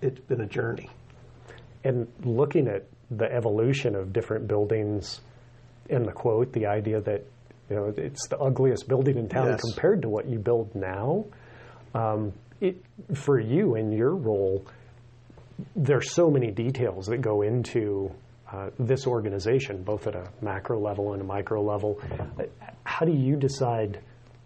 it's 0.00 0.20
been 0.20 0.40
a 0.40 0.46
journey. 0.46 0.88
And 1.82 2.06
looking 2.24 2.68
at 2.68 2.86
the 3.10 3.30
evolution 3.30 3.94
of 3.94 4.12
different 4.12 4.46
buildings, 4.48 5.20
in 5.88 6.04
the 6.04 6.12
quote, 6.12 6.52
the 6.52 6.66
idea 6.66 7.00
that 7.00 7.24
you 7.68 7.76
know 7.76 7.92
it's 7.96 8.28
the 8.28 8.38
ugliest 8.38 8.88
building 8.88 9.18
in 9.18 9.28
town 9.28 9.48
Yes. 9.48 9.60
compared 9.60 10.02
to 10.02 10.08
what 10.08 10.28
you 10.28 10.38
build 10.38 10.74
now. 10.74 11.24
Um, 11.94 12.32
it, 12.60 12.82
for 13.14 13.38
you 13.38 13.74
in 13.74 13.92
your 13.92 14.14
role, 14.14 14.64
there's 15.76 16.12
so 16.12 16.30
many 16.30 16.50
details 16.50 17.06
that 17.06 17.18
go 17.20 17.42
into 17.42 18.12
uh, 18.54 18.70
this 18.78 19.06
organization, 19.06 19.82
both 19.82 20.06
at 20.06 20.14
a 20.14 20.28
macro 20.40 20.78
level 20.78 21.12
and 21.12 21.22
a 21.22 21.24
micro 21.24 21.60
level. 21.60 22.00
How 22.84 23.04
do 23.04 23.12
you 23.12 23.34
decide 23.36 24.00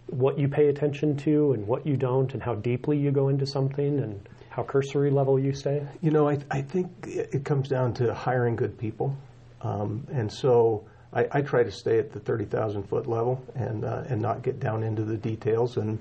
what 0.06 0.38
you 0.38 0.48
pay 0.48 0.68
attention 0.68 1.16
to 1.18 1.52
and 1.52 1.66
what 1.66 1.86
you 1.86 1.96
don't, 1.96 2.32
and 2.32 2.42
how 2.42 2.54
deeply 2.54 2.96
you 2.96 3.10
go 3.10 3.28
into 3.28 3.46
something, 3.46 3.98
and 3.98 4.28
how 4.48 4.62
cursory 4.62 5.10
level 5.10 5.38
you 5.38 5.52
stay? 5.52 5.86
You 6.00 6.10
know, 6.10 6.28
I, 6.28 6.38
I 6.50 6.62
think 6.62 6.88
it 7.06 7.34
it 7.34 7.44
comes 7.44 7.68
down 7.68 7.92
to 7.94 8.14
hiring 8.14 8.56
good 8.56 8.78
people. 8.78 9.14
Um, 9.60 10.06
and 10.10 10.32
so 10.32 10.84
I, 11.12 11.26
I 11.32 11.42
try 11.42 11.62
to 11.62 11.70
stay 11.70 11.98
at 11.98 12.12
the 12.12 12.20
30,000 12.20 12.84
foot 12.84 13.06
level 13.06 13.42
and, 13.54 13.84
uh, 13.84 14.04
and 14.08 14.20
not 14.20 14.42
get 14.42 14.60
down 14.60 14.82
into 14.82 15.04
the 15.04 15.16
details. 15.16 15.76
And 15.76 15.98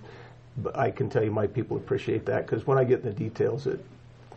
I 0.75 0.91
can 0.91 1.09
tell 1.09 1.23
you 1.23 1.31
my 1.31 1.47
people 1.47 1.77
appreciate 1.77 2.25
that 2.25 2.45
because 2.45 2.67
when 2.67 2.77
I 2.77 2.83
get 2.83 2.99
in 2.99 3.05
the 3.05 3.13
details, 3.13 3.67
it, 3.67 3.83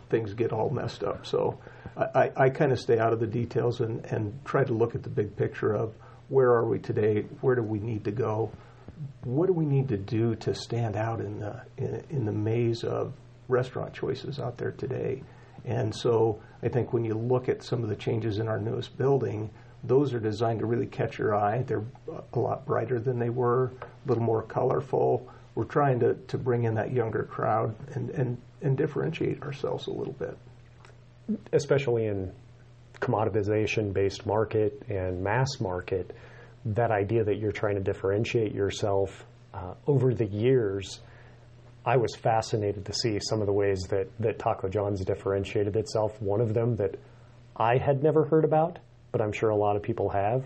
things 0.09 0.33
get 0.33 0.51
all 0.51 0.69
messed 0.69 1.03
up. 1.03 1.25
So 1.25 1.57
I, 1.97 2.31
I, 2.35 2.49
kind 2.49 2.71
of 2.71 2.79
stay 2.79 2.99
out 2.99 3.11
of 3.11 3.19
the 3.19 3.27
details 3.27 3.81
and, 3.81 4.05
and 4.05 4.39
try 4.45 4.63
to 4.63 4.73
look 4.73 4.95
at 4.95 5.03
the 5.03 5.09
big 5.09 5.35
picture 5.35 5.73
of 5.73 5.93
where 6.29 6.51
are 6.51 6.65
we 6.65 6.79
today? 6.79 7.23
Where 7.41 7.55
do 7.55 7.61
we 7.61 7.79
need 7.79 8.05
to 8.05 8.11
go? 8.11 8.51
What 9.23 9.47
do 9.47 9.53
we 9.53 9.65
need 9.65 9.89
to 9.89 9.97
do 9.97 10.35
to 10.35 10.55
stand 10.55 10.95
out 10.95 11.19
in 11.19 11.39
the, 11.39 11.61
in, 11.77 12.03
in 12.09 12.25
the 12.25 12.31
maze 12.31 12.83
of 12.83 13.13
restaurant 13.49 13.93
choices 13.93 14.39
out 14.39 14.57
there 14.57 14.71
today? 14.71 15.23
And 15.65 15.93
so 15.93 16.41
I 16.63 16.69
think 16.69 16.93
when 16.93 17.03
you 17.03 17.13
look 17.13 17.49
at 17.49 17.63
some 17.63 17.83
of 17.83 17.89
the 17.89 17.95
changes 17.95 18.39
in 18.39 18.47
our 18.47 18.59
newest 18.59 18.97
building, 18.97 19.49
those 19.83 20.13
are 20.13 20.19
designed 20.19 20.59
to 20.59 20.65
really 20.65 20.85
catch 20.85 21.17
your 21.17 21.35
eye. 21.35 21.63
They're 21.63 21.83
a 22.33 22.39
lot 22.39 22.65
brighter 22.65 22.99
than 22.99 23.19
they 23.19 23.29
were, 23.29 23.71
a 23.81 24.07
little 24.07 24.23
more 24.23 24.43
colorful. 24.43 25.27
We're 25.55 25.65
trying 25.65 25.99
to, 25.99 26.13
to 26.13 26.37
bring 26.37 26.63
in 26.63 26.75
that 26.75 26.93
younger 26.93 27.23
crowd 27.23 27.75
and, 27.95 28.09
and, 28.11 28.37
and 28.61 28.77
differentiate 28.77 29.41
ourselves 29.43 29.87
a 29.87 29.91
little 29.91 30.13
bit. 30.13 30.37
Especially 31.53 32.05
in 32.05 32.31
commoditization 32.99 33.93
based 33.93 34.25
market 34.25 34.83
and 34.89 35.23
mass 35.23 35.59
market, 35.59 36.15
that 36.65 36.91
idea 36.91 37.23
that 37.23 37.37
you're 37.37 37.51
trying 37.51 37.75
to 37.75 37.81
differentiate 37.81 38.53
yourself 38.53 39.25
uh, 39.53 39.73
over 39.87 40.13
the 40.13 40.27
years, 40.27 41.01
I 41.85 41.97
was 41.97 42.15
fascinated 42.15 42.85
to 42.85 42.93
see 42.93 43.19
some 43.19 43.41
of 43.41 43.47
the 43.47 43.53
ways 43.53 43.81
that, 43.89 44.07
that 44.19 44.37
Taco 44.37 44.69
John's 44.69 45.03
differentiated 45.03 45.75
itself. 45.75 46.21
One 46.21 46.39
of 46.39 46.53
them 46.53 46.75
that 46.75 46.95
I 47.55 47.77
had 47.77 48.03
never 48.03 48.25
heard 48.25 48.45
about, 48.45 48.79
but 49.11 49.21
I'm 49.21 49.31
sure 49.31 49.49
a 49.49 49.55
lot 49.55 49.75
of 49.75 49.81
people 49.81 50.09
have. 50.09 50.45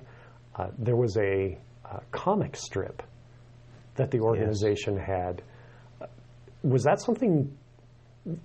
Uh, 0.55 0.67
there 0.77 0.95
was 0.95 1.17
a 1.17 1.57
uh, 1.83 1.99
comic 2.11 2.55
strip 2.55 3.03
that 3.95 4.11
the 4.11 4.19
organization 4.19 4.97
had. 4.97 5.41
Uh, 6.01 6.05
Was 6.63 6.83
that 6.83 7.01
something 7.01 7.55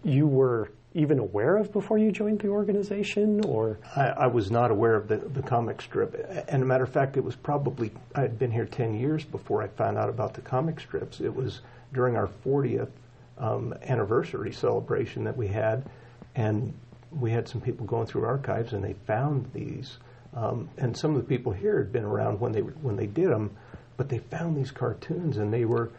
you 0.02 0.26
were 0.26 0.72
even 0.94 1.18
aware 1.18 1.56
of 1.56 1.72
before 1.72 1.98
you 1.98 2.10
joined 2.10 2.40
the 2.40 2.48
organization, 2.48 3.44
or 3.44 3.78
I, 3.94 4.06
I 4.08 4.26
was 4.26 4.50
not 4.50 4.70
aware 4.70 4.96
of 4.96 5.06
the, 5.06 5.18
the 5.18 5.42
comic 5.42 5.80
strip. 5.80 6.14
And 6.48 6.62
a 6.62 6.66
matter 6.66 6.84
of 6.84 6.92
fact, 6.92 7.16
it 7.16 7.22
was 7.22 7.36
probably, 7.36 7.92
I 8.14 8.22
had 8.22 8.38
been 8.38 8.50
here 8.50 8.66
10 8.66 8.98
years 8.98 9.24
before 9.24 9.62
I 9.62 9.68
found 9.68 9.96
out 9.96 10.08
about 10.08 10.34
the 10.34 10.40
comic 10.40 10.80
strips. 10.80 11.20
It 11.20 11.34
was 11.34 11.60
during 11.92 12.16
our 12.16 12.28
40th 12.44 12.90
um, 13.38 13.72
anniversary 13.82 14.52
celebration 14.52 15.24
that 15.24 15.36
we 15.36 15.46
had, 15.46 15.88
and 16.34 16.74
we 17.12 17.30
had 17.30 17.48
some 17.48 17.60
people 17.60 17.86
going 17.86 18.06
through 18.06 18.24
archives 18.24 18.72
and 18.72 18.82
they 18.82 18.94
found 19.06 19.50
these. 19.52 19.98
Um, 20.34 20.68
and 20.78 20.96
some 20.96 21.14
of 21.14 21.22
the 21.22 21.28
people 21.28 21.52
here 21.52 21.78
had 21.78 21.92
been 21.92 22.04
around 22.04 22.40
when 22.40 22.52
they, 22.52 22.60
when 22.60 22.96
they 22.96 23.06
did 23.06 23.30
them, 23.30 23.56
but 23.96 24.08
they 24.08 24.18
found 24.18 24.56
these 24.56 24.70
cartoons 24.70 25.36
and 25.36 25.52
they 25.52 25.64
were, 25.64 25.90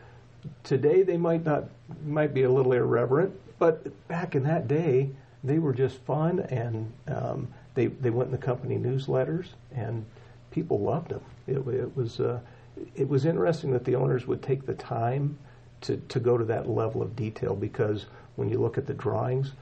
today 0.64 1.04
they 1.04 1.18
might 1.18 1.46
not, 1.46 1.66
might 2.06 2.34
be 2.34 2.44
a 2.44 2.52
little 2.52 2.74
irreverent, 2.74 3.34
but 3.60 4.08
back 4.08 4.36
in 4.36 4.44
that 4.44 4.68
day, 4.68 5.10
they 5.44 5.60
were 5.60 5.74
just 5.74 6.00
fun, 6.00 6.40
and 6.40 6.92
um, 7.08 7.48
they 7.74 7.88
they 7.88 8.10
went 8.10 8.28
in 8.28 8.32
the 8.32 8.38
company 8.38 8.78
newsletters, 8.78 9.48
and 9.74 10.06
people 10.52 10.80
loved 10.80 11.10
them. 11.10 11.22
It, 11.48 11.60
it 11.68 11.96
was 11.96 12.20
uh, 12.20 12.40
it 12.96 13.08
was 13.08 13.26
interesting 13.26 13.72
that 13.72 13.86
the 13.86 13.96
owners 13.96 14.28
would 14.28 14.42
take 14.42 14.66
the 14.66 14.74
time 14.74 15.38
to 15.82 15.98
to 15.98 16.20
go 16.20 16.38
to 16.38 16.46
that 16.46 16.70
level 16.70 17.02
of 17.02 17.16
detail 17.16 17.56
because 17.56 18.06
when 18.36 18.50
you 18.50 18.60
look 18.60 18.78
at 18.78 18.88
the 18.88 18.94
drawings, 18.94 19.54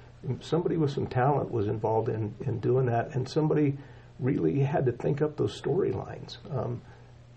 somebody 0.41 0.77
with 0.77 0.91
some 0.91 1.07
talent 1.07 1.51
was 1.51 1.67
involved 1.67 2.09
in 2.09 2.33
in 2.41 2.59
doing 2.59 2.85
that, 2.87 3.15
and 3.15 3.27
somebody 3.27 3.77
really 4.19 4.59
had 4.59 4.85
to 4.85 4.91
think 4.91 5.21
up 5.21 5.37
those 5.37 5.59
storylines. 5.59 6.37
Um, 6.51 6.81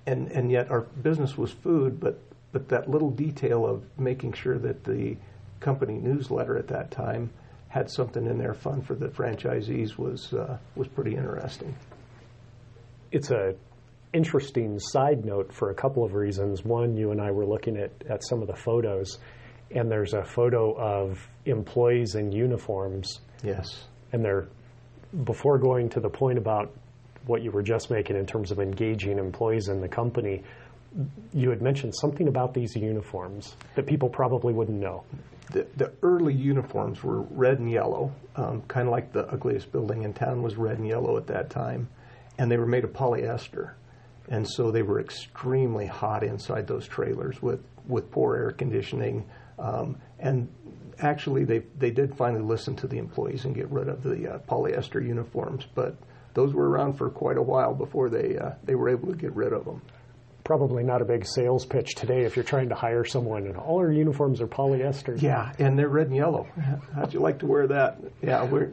and 0.07 0.31
and 0.33 0.51
yet 0.51 0.71
our 0.71 0.81
business 0.81 1.39
was 1.39 1.53
food, 1.53 2.01
but 2.01 2.21
but 2.53 2.69
that 2.69 2.89
little 2.89 3.11
detail 3.11 3.67
of 3.67 3.83
making 3.99 4.33
sure 4.33 4.59
that 4.59 4.85
the 4.85 5.17
company 5.61 5.95
newsletter 5.95 6.57
at 6.59 6.69
that 6.69 6.91
time 6.91 7.31
had 7.69 7.91
something 7.91 8.27
in 8.27 8.37
there 8.39 8.53
fun 8.55 8.83
for 8.83 8.95
the 8.95 9.09
franchisees 9.09 9.97
was 9.97 10.33
uh, 10.35 10.59
was 10.77 10.89
pretty 10.89 11.15
interesting. 11.17 11.75
it's 13.11 13.31
a 13.31 13.55
interesting 14.13 14.79
side 14.79 15.25
note 15.25 15.51
for 15.53 15.71
a 15.71 15.75
couple 15.75 16.05
of 16.05 16.13
reasons. 16.13 16.63
One, 16.65 16.97
you 16.97 17.13
and 17.13 17.21
I 17.21 17.31
were 17.31 17.47
looking 17.47 17.79
at, 17.79 17.91
at 18.11 18.23
some 18.23 18.43
of 18.43 18.47
the 18.47 18.55
photos, 18.57 19.19
and 19.75 19.91
there's 19.91 20.13
a 20.13 20.23
photo 20.23 20.75
of 20.79 21.19
employees 21.47 22.15
in 22.15 22.31
uniforms, 22.31 23.21
Yes. 23.43 23.87
and 24.13 24.23
they're 24.23 24.49
before 25.25 25.57
going 25.59 25.89
to 25.91 26.01
the 26.01 26.11
point 26.11 26.37
about 26.37 26.71
what 27.27 27.43
you 27.43 27.51
were 27.53 27.63
just 27.63 27.91
making 27.91 28.17
in 28.17 28.27
terms 28.27 28.51
of 28.51 28.59
engaging 28.59 29.19
employees 29.19 29.69
in 29.69 29.81
the 29.81 29.89
company. 29.89 30.43
You 31.33 31.51
had 31.51 31.63
mentioned 31.63 31.95
something 31.95 32.29
about 32.29 32.55
these 32.55 32.77
uniforms 32.77 33.57
that 33.75 33.87
people 33.87 34.09
probably 34.09 34.53
wouldn't 34.53 34.79
know. 34.79 35.05
The, 35.51 35.67
the 35.77 35.93
early 36.03 36.35
uniforms 36.35 37.03
were 37.03 37.23
red 37.23 37.59
and 37.59 37.71
yellow, 37.71 38.13
um, 38.37 38.63
kind 38.63 38.87
of 38.87 38.93
like 38.93 39.13
the 39.13 39.27
ugliest 39.29 39.73
building 39.73 40.03
in 40.03 40.13
town 40.13 40.43
was 40.43 40.57
red 40.57 40.79
and 40.79 40.87
yellow 40.87 41.17
at 41.17 41.27
that 41.27 41.51
time, 41.51 41.89
and 42.39 42.51
they 42.51 42.57
were 42.57 42.67
made 42.67 42.85
of 42.85 42.93
polyester, 42.93 43.73
and 44.29 44.49
so 44.49 44.71
they 44.71 44.83
were 44.83 45.01
extremely 45.01 45.87
hot 45.87 46.23
inside 46.23 46.67
those 46.67 46.87
trailers 46.87 47.43
with 47.43 47.61
with 47.87 48.11
poor 48.11 48.37
air 48.37 48.51
conditioning, 48.53 49.29
um, 49.59 49.97
and 50.21 50.49
actually 51.01 51.45
they 51.45 51.59
they 51.79 51.91
did 51.91 52.17
finally 52.17 52.43
listen 52.43 52.77
to 52.77 52.87
the 52.87 52.99
employees 52.99 53.45
and 53.45 53.55
get 53.55 53.69
rid 53.71 53.89
of 53.89 54.03
the 54.03 54.35
uh, 54.35 54.39
polyester 54.41 55.05
uniforms, 55.05 55.67
but 55.75 55.97
those 56.35 56.55
were 56.55 56.71
around 56.71 56.95
for 56.95 57.11
quite 57.11 57.37
a 57.37 57.43
while 57.43 57.75
before 57.75 58.09
they 58.09 58.39
uh, 58.39 58.53
they 58.65 58.75
were 58.75 58.89
able 58.89 59.09
to 59.09 59.17
get 59.17 59.35
rid 59.35 59.53
of 59.53 59.65
them. 59.65 59.83
Probably 60.45 60.83
not 60.83 61.01
a 61.01 61.05
big 61.05 61.25
sales 61.25 61.65
pitch 61.65 61.95
today 61.95 62.23
if 62.25 62.35
you're 62.35 62.45
trying 62.45 62.69
to 62.71 62.75
hire 62.75 63.05
someone 63.05 63.47
and 63.47 63.57
all 63.57 63.79
our 63.79 63.93
uniforms 63.93 64.41
are 64.41 64.49
polyester. 64.49 65.21
Yeah, 65.21 65.53
and 65.59 65.79
they're 65.79 65.89
red 65.89 66.09
and 66.09 66.17
yellow. 66.17 66.49
How'd 66.95 67.15
you 67.15 67.21
like 67.21 67.39
to 67.41 67.47
wear 67.47 67.69
that? 67.69 67.99
Yeah, 68.23 68.45
we're 68.45 68.73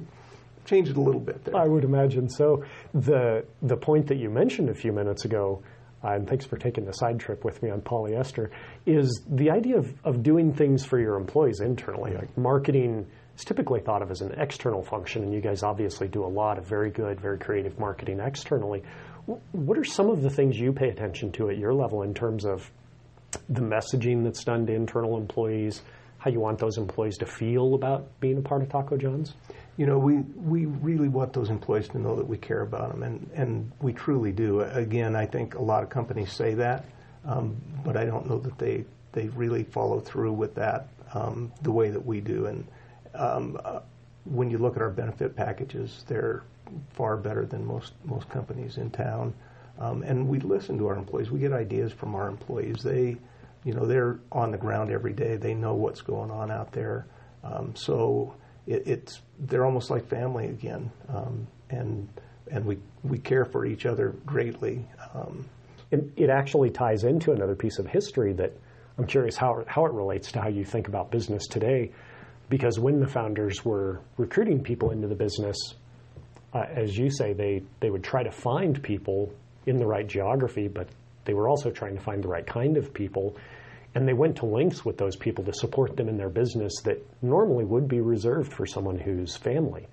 changed 0.66 0.92
it 0.92 0.98
a 0.98 1.02
little 1.02 1.22
bit 1.22 1.44
there. 1.46 1.56
I 1.56 1.68
would 1.68 1.84
imagine 1.84 2.28
so. 2.30 2.64
The 2.94 3.46
the 3.62 3.78
point 3.78 4.08
that 4.08 4.18
you 4.18 4.30
mentioned 4.30 4.70
a 4.70 4.74
few 4.74 4.92
minutes 4.92 5.26
ago, 5.26 5.62
uh, 6.04 6.14
and 6.14 6.28
thanks 6.28 6.46
for 6.46 6.58
taking 6.58 6.86
the 6.86 6.94
side 6.94 7.20
trip 7.20 7.44
with 7.44 7.62
me 7.62 7.70
on 7.70 7.82
polyester, 7.82 8.50
is 8.88 9.22
the 9.30 9.52
idea 9.52 9.78
of, 9.78 9.94
of 10.04 10.24
doing 10.24 10.54
things 10.54 10.86
for 10.86 11.00
your 11.00 11.18
employees 11.18 11.60
internally. 11.60 12.14
Like 12.16 12.36
marketing 12.36 13.06
is 13.38 13.44
typically 13.46 13.80
thought 13.80 14.02
of 14.02 14.10
as 14.10 14.22
an 14.22 14.34
external 14.40 14.82
function, 14.82 15.24
and 15.24 15.34
you 15.34 15.42
guys 15.42 15.62
obviously 15.62 16.08
do 16.08 16.26
a 16.26 16.28
lot 16.28 16.58
of 16.58 16.66
very 16.66 16.90
good, 16.90 17.20
very 17.22 17.38
creative 17.38 17.78
marketing 17.80 18.20
externally. 18.20 18.84
What 19.52 19.78
are 19.78 19.84
some 19.84 20.10
of 20.10 20.22
the 20.22 20.30
things 20.30 20.60
you 20.60 20.74
pay 20.74 20.90
attention 20.90 21.32
to 21.34 21.50
at 21.50 21.58
your 21.58 21.74
level 21.74 22.02
in 22.02 22.14
terms 22.14 22.46
of 22.46 22.72
the 23.48 23.62
messaging 23.62 24.24
that's 24.24 24.44
done 24.44 24.66
to 24.66 24.74
internal 24.74 25.18
employees, 25.18 25.84
how 26.18 26.32
you 26.32 26.40
want 26.40 26.58
those 26.60 26.78
employees 26.78 27.18
to 27.18 27.26
feel 27.26 27.76
about 27.76 28.08
being 28.20 28.38
a 28.38 28.42
part 28.42 28.62
of 28.62 28.70
Taco 28.70 28.98
John's? 28.98 29.36
You 29.78 29.86
know, 29.86 29.98
we, 29.98 30.18
we 30.18 30.66
really 30.66 31.08
want 31.08 31.34
those 31.34 31.50
employees 31.50 31.88
to 31.90 32.00
know 32.00 32.16
that 32.16 32.28
we 32.28 32.38
care 32.38 32.62
about 32.62 32.92
them, 32.92 33.04
and, 33.04 33.30
and 33.34 33.72
we 33.82 33.94
truly 33.94 34.32
do. 34.32 34.62
Again, 34.62 35.16
I 35.16 35.26
think 35.26 35.56
a 35.56 35.62
lot 35.62 35.84
of 35.84 35.90
companies 35.90 36.34
say 36.34 36.54
that, 36.56 36.86
um, 37.24 37.56
but 37.86 37.96
I 37.96 38.06
don't 38.06 38.28
know 38.28 38.40
that 38.40 38.58
they, 38.58 38.84
they 39.14 39.28
really 39.30 39.64
follow 39.64 40.00
through 40.00 40.34
with 40.34 40.56
that 40.56 40.88
um, 41.14 41.52
the 41.62 41.72
way 41.72 41.90
that 41.92 42.06
we 42.06 42.20
do. 42.20 42.48
And 42.48 42.68
um, 43.14 43.58
when 44.26 44.50
you 44.50 44.58
look 44.58 44.76
at 44.76 44.82
our 44.82 44.90
benefit 44.90 45.36
packages, 45.36 46.04
they're 46.08 46.44
far 46.92 47.18
better 47.18 47.46
than 47.46 47.66
most, 47.66 47.94
most 48.06 48.30
companies 48.30 48.78
in 48.78 48.92
town. 48.92 49.34
Um, 49.80 50.04
and 50.04 50.28
we 50.28 50.40
listen 50.40 50.78
to 50.78 50.88
our 50.88 50.96
employees. 50.96 51.32
We 51.32 51.40
get 51.40 51.54
ideas 51.54 51.92
from 51.94 52.16
our 52.16 52.28
employees. 52.28 52.84
They, 52.84 53.18
you 53.64 53.74
know, 53.74 53.86
they're 53.86 54.20
on 54.32 54.52
the 54.52 54.58
ground 54.58 54.92
every 54.92 55.14
day. 55.14 55.38
They 55.38 55.54
know 55.54 55.74
what's 55.74 56.02
going 56.02 56.32
on 56.32 56.52
out 56.52 56.72
there. 56.72 57.08
Um, 57.44 57.74
so 57.76 58.36
it, 58.68 58.84
it's 58.86 59.22
they're 59.40 59.66
almost 59.66 59.90
like 59.90 60.08
family 60.08 60.48
again, 60.48 60.92
um, 61.08 61.48
and 61.70 62.10
and 62.52 62.66
we 62.66 62.78
we 63.04 63.18
care 63.18 63.46
for 63.46 63.66
each 63.66 63.86
other 63.86 64.10
greatly. 64.26 64.86
Um, 65.14 65.46
it, 65.92 66.04
it 66.18 66.30
actually 66.30 66.70
ties 66.70 67.04
into 67.04 67.32
another 67.32 67.56
piece 67.56 67.80
of 67.80 67.88
history 67.88 68.34
that 68.34 68.52
I'm 68.98 69.08
curious 69.08 69.38
how, 69.38 69.64
how 69.66 69.86
it 69.86 69.94
relates 69.94 70.32
to 70.34 70.42
how 70.42 70.50
you 70.50 70.66
think 70.66 70.88
about 70.90 71.10
business 71.10 71.48
today, 71.48 71.92
because 72.50 72.80
when 72.80 73.00
the 73.00 73.08
founders 73.08 73.64
were 73.64 74.02
recruiting 74.18 74.64
people 74.64 74.92
into 74.92 75.08
the 75.08 75.16
business, 75.16 75.56
uh, 76.54 76.66
as 76.74 76.98
you 76.98 77.10
say, 77.12 77.34
they, 77.34 77.62
they 77.80 77.92
would 77.92 78.04
try 78.04 78.24
to 78.24 78.32
find 78.32 78.82
people 78.82 79.32
in 79.66 79.78
the 79.78 79.86
right 79.86 80.08
geography, 80.08 80.68
but 80.68 80.88
they 81.26 81.34
were 81.34 81.48
also 81.48 81.70
trying 81.70 81.96
to 81.96 82.02
find 82.02 82.24
the 82.24 82.28
right 82.28 82.46
kind 82.46 82.76
of 82.76 82.94
people. 82.94 83.38
And 83.94 84.08
they 84.08 84.14
went 84.14 84.38
to 84.38 84.46
lengths 84.46 84.84
with 84.84 84.98
those 84.98 85.16
people 85.16 85.44
to 85.46 85.54
support 85.54 85.96
them 85.96 86.10
in 86.10 86.18
their 86.18 86.30
business 86.30 86.74
that 86.84 86.98
normally 87.22 87.66
would 87.66 87.88
be 87.88 88.02
reserved 88.02 88.52
for 88.52 88.66
someone 88.66 88.98
whose 88.98 89.36
family. 89.38 89.88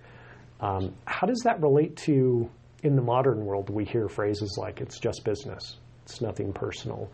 Um, 0.60 0.94
how 1.06 1.26
does 1.26 1.40
that 1.44 1.60
relate 1.60 1.96
to, 1.98 2.48
in 2.82 2.96
the 2.96 3.02
modern 3.02 3.44
world, 3.44 3.68
we 3.68 3.84
hear 3.84 4.08
phrases 4.08 4.56
like, 4.58 4.80
it's 4.80 4.98
just 4.98 5.24
business, 5.24 5.76
it's 6.04 6.20
nothing 6.22 6.52
personal. 6.52 7.10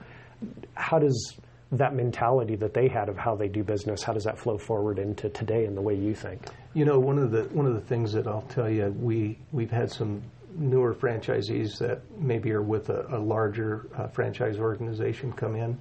How 0.74 0.98
does 0.98 1.36
that 1.72 1.94
mentality 1.94 2.54
that 2.56 2.74
they 2.74 2.86
had 2.86 3.08
of 3.08 3.16
how 3.16 3.34
they 3.34 3.48
do 3.48 3.64
business, 3.64 4.02
how 4.02 4.12
does 4.12 4.24
that 4.24 4.38
flow 4.38 4.58
forward 4.58 4.98
into 4.98 5.30
today 5.30 5.64
and 5.64 5.74
the 5.76 5.80
way 5.80 5.94
you 5.94 6.14
think? 6.14 6.46
You 6.74 6.84
know, 6.84 6.98
one 6.98 7.18
of 7.18 7.30
the 7.30 7.44
one 7.44 7.66
of 7.66 7.74
the 7.74 7.80
things 7.80 8.12
that 8.12 8.26
I'll 8.26 8.42
tell 8.42 8.68
you, 8.68 8.94
we 9.00 9.38
we've 9.52 9.70
had 9.70 9.90
some 9.90 10.22
newer 10.54 10.94
franchisees 10.94 11.78
that 11.78 12.02
maybe 12.18 12.52
are 12.52 12.62
with 12.62 12.90
a, 12.90 13.06
a 13.16 13.18
larger 13.18 13.88
uh, 13.96 14.06
franchise 14.08 14.58
organization 14.58 15.32
come 15.32 15.56
in, 15.56 15.78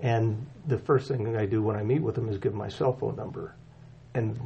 and 0.00 0.44
the 0.66 0.78
first 0.78 1.06
thing 1.06 1.36
I 1.36 1.46
do 1.46 1.62
when 1.62 1.76
I 1.76 1.84
meet 1.84 2.02
with 2.02 2.16
them 2.16 2.28
is 2.28 2.38
give 2.38 2.54
my 2.54 2.68
cell 2.68 2.92
phone 2.92 3.14
number, 3.14 3.54
and 4.14 4.36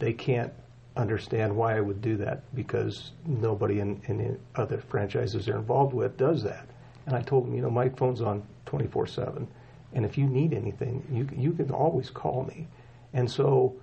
they 0.00 0.12
can't 0.12 0.52
understand 0.96 1.54
why 1.54 1.76
I 1.76 1.80
would 1.80 2.02
do 2.02 2.16
that 2.18 2.42
because 2.54 3.12
nobody 3.24 3.80
in, 3.80 4.02
in 4.08 4.38
other 4.56 4.78
franchises 4.78 5.46
they're 5.46 5.56
involved 5.56 5.94
with 5.94 6.16
does 6.18 6.42
that. 6.42 6.66
And 7.06 7.16
I 7.16 7.22
told 7.22 7.46
them, 7.46 7.54
you 7.54 7.62
know, 7.62 7.70
my 7.70 7.88
phone's 7.88 8.20
on 8.20 8.42
24 8.66 9.06
7 9.06 9.48
and 9.94 10.04
if 10.04 10.16
you 10.16 10.26
need 10.26 10.52
anything, 10.52 11.04
you 11.10 11.28
you 11.36 11.52
can 11.52 11.70
always 11.70 12.10
call 12.10 12.44
me. 12.44 12.66
And 13.12 13.30
so, 13.30 13.74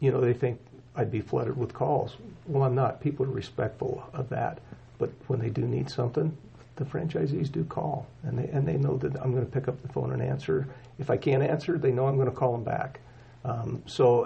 you 0.00 0.12
know, 0.12 0.20
they 0.20 0.34
think 0.34 0.60
I'd 0.94 1.10
be 1.10 1.20
flooded 1.20 1.56
with 1.56 1.72
calls. 1.72 2.16
Well, 2.46 2.62
I'm 2.62 2.74
not. 2.74 3.00
People 3.00 3.26
are 3.26 3.30
respectful 3.30 4.08
of 4.12 4.28
that. 4.30 4.60
But 4.98 5.10
when 5.26 5.40
they 5.40 5.50
do 5.50 5.62
need 5.62 5.90
something, 5.90 6.36
the 6.76 6.84
franchisees 6.84 7.50
do 7.50 7.64
call, 7.64 8.06
and 8.22 8.38
they 8.38 8.48
and 8.48 8.66
they 8.66 8.76
know 8.76 8.96
that 8.98 9.20
I'm 9.20 9.32
going 9.32 9.44
to 9.44 9.50
pick 9.50 9.68
up 9.68 9.80
the 9.82 9.88
phone 9.88 10.12
and 10.12 10.22
answer. 10.22 10.66
If 10.98 11.10
I 11.10 11.16
can't 11.16 11.42
answer, 11.42 11.78
they 11.78 11.92
know 11.92 12.06
I'm 12.06 12.16
going 12.16 12.30
to 12.30 12.34
call 12.34 12.52
them 12.52 12.64
back. 12.64 13.00
Um, 13.44 13.82
so 13.86 14.24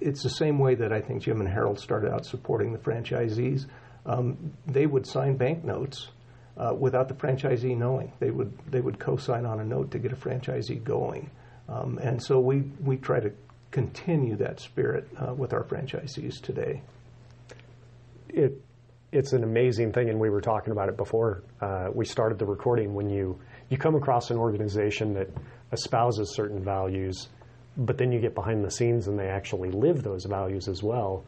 it's 0.00 0.22
the 0.22 0.30
same 0.30 0.58
way 0.58 0.74
that 0.74 0.92
I 0.92 1.00
think 1.00 1.22
Jim 1.22 1.40
and 1.40 1.48
Harold 1.48 1.78
started 1.78 2.12
out 2.12 2.26
supporting 2.26 2.72
the 2.72 2.78
franchisees. 2.78 3.66
Um, 4.04 4.52
they 4.66 4.86
would 4.86 5.06
sign 5.06 5.36
banknotes 5.36 6.08
uh, 6.56 6.74
without 6.78 7.08
the 7.08 7.14
franchisee 7.14 7.76
knowing. 7.76 8.12
They 8.18 8.30
would 8.30 8.52
they 8.70 8.80
would 8.80 8.98
co-sign 8.98 9.46
on 9.46 9.60
a 9.60 9.64
note 9.64 9.90
to 9.92 9.98
get 9.98 10.12
a 10.12 10.16
franchisee 10.16 10.82
going, 10.82 11.30
um, 11.68 11.98
and 11.98 12.22
so 12.22 12.40
we 12.40 12.64
we 12.82 12.96
try 12.96 13.20
to 13.20 13.32
continue 13.70 14.36
that 14.36 14.60
spirit 14.60 15.08
uh, 15.18 15.34
with 15.34 15.52
our 15.52 15.64
franchisees 15.64 16.40
today. 16.40 16.82
It 18.28 18.60
it's 19.12 19.32
an 19.32 19.44
amazing 19.44 19.92
thing, 19.92 20.08
and 20.08 20.18
we 20.18 20.30
were 20.30 20.40
talking 20.40 20.72
about 20.72 20.88
it 20.88 20.96
before 20.96 21.42
uh, 21.60 21.88
we 21.94 22.04
started 22.04 22.38
the 22.38 22.46
recording. 22.46 22.94
When 22.94 23.10
you 23.10 23.38
you 23.68 23.76
come 23.76 23.94
across 23.94 24.30
an 24.30 24.38
organization 24.38 25.14
that 25.14 25.28
espouses 25.72 26.34
certain 26.34 26.62
values, 26.62 27.28
but 27.76 27.98
then 27.98 28.12
you 28.12 28.20
get 28.20 28.34
behind 28.34 28.64
the 28.64 28.70
scenes 28.70 29.08
and 29.08 29.18
they 29.18 29.28
actually 29.28 29.70
live 29.70 30.02
those 30.02 30.24
values 30.24 30.68
as 30.68 30.82
well 30.82 31.24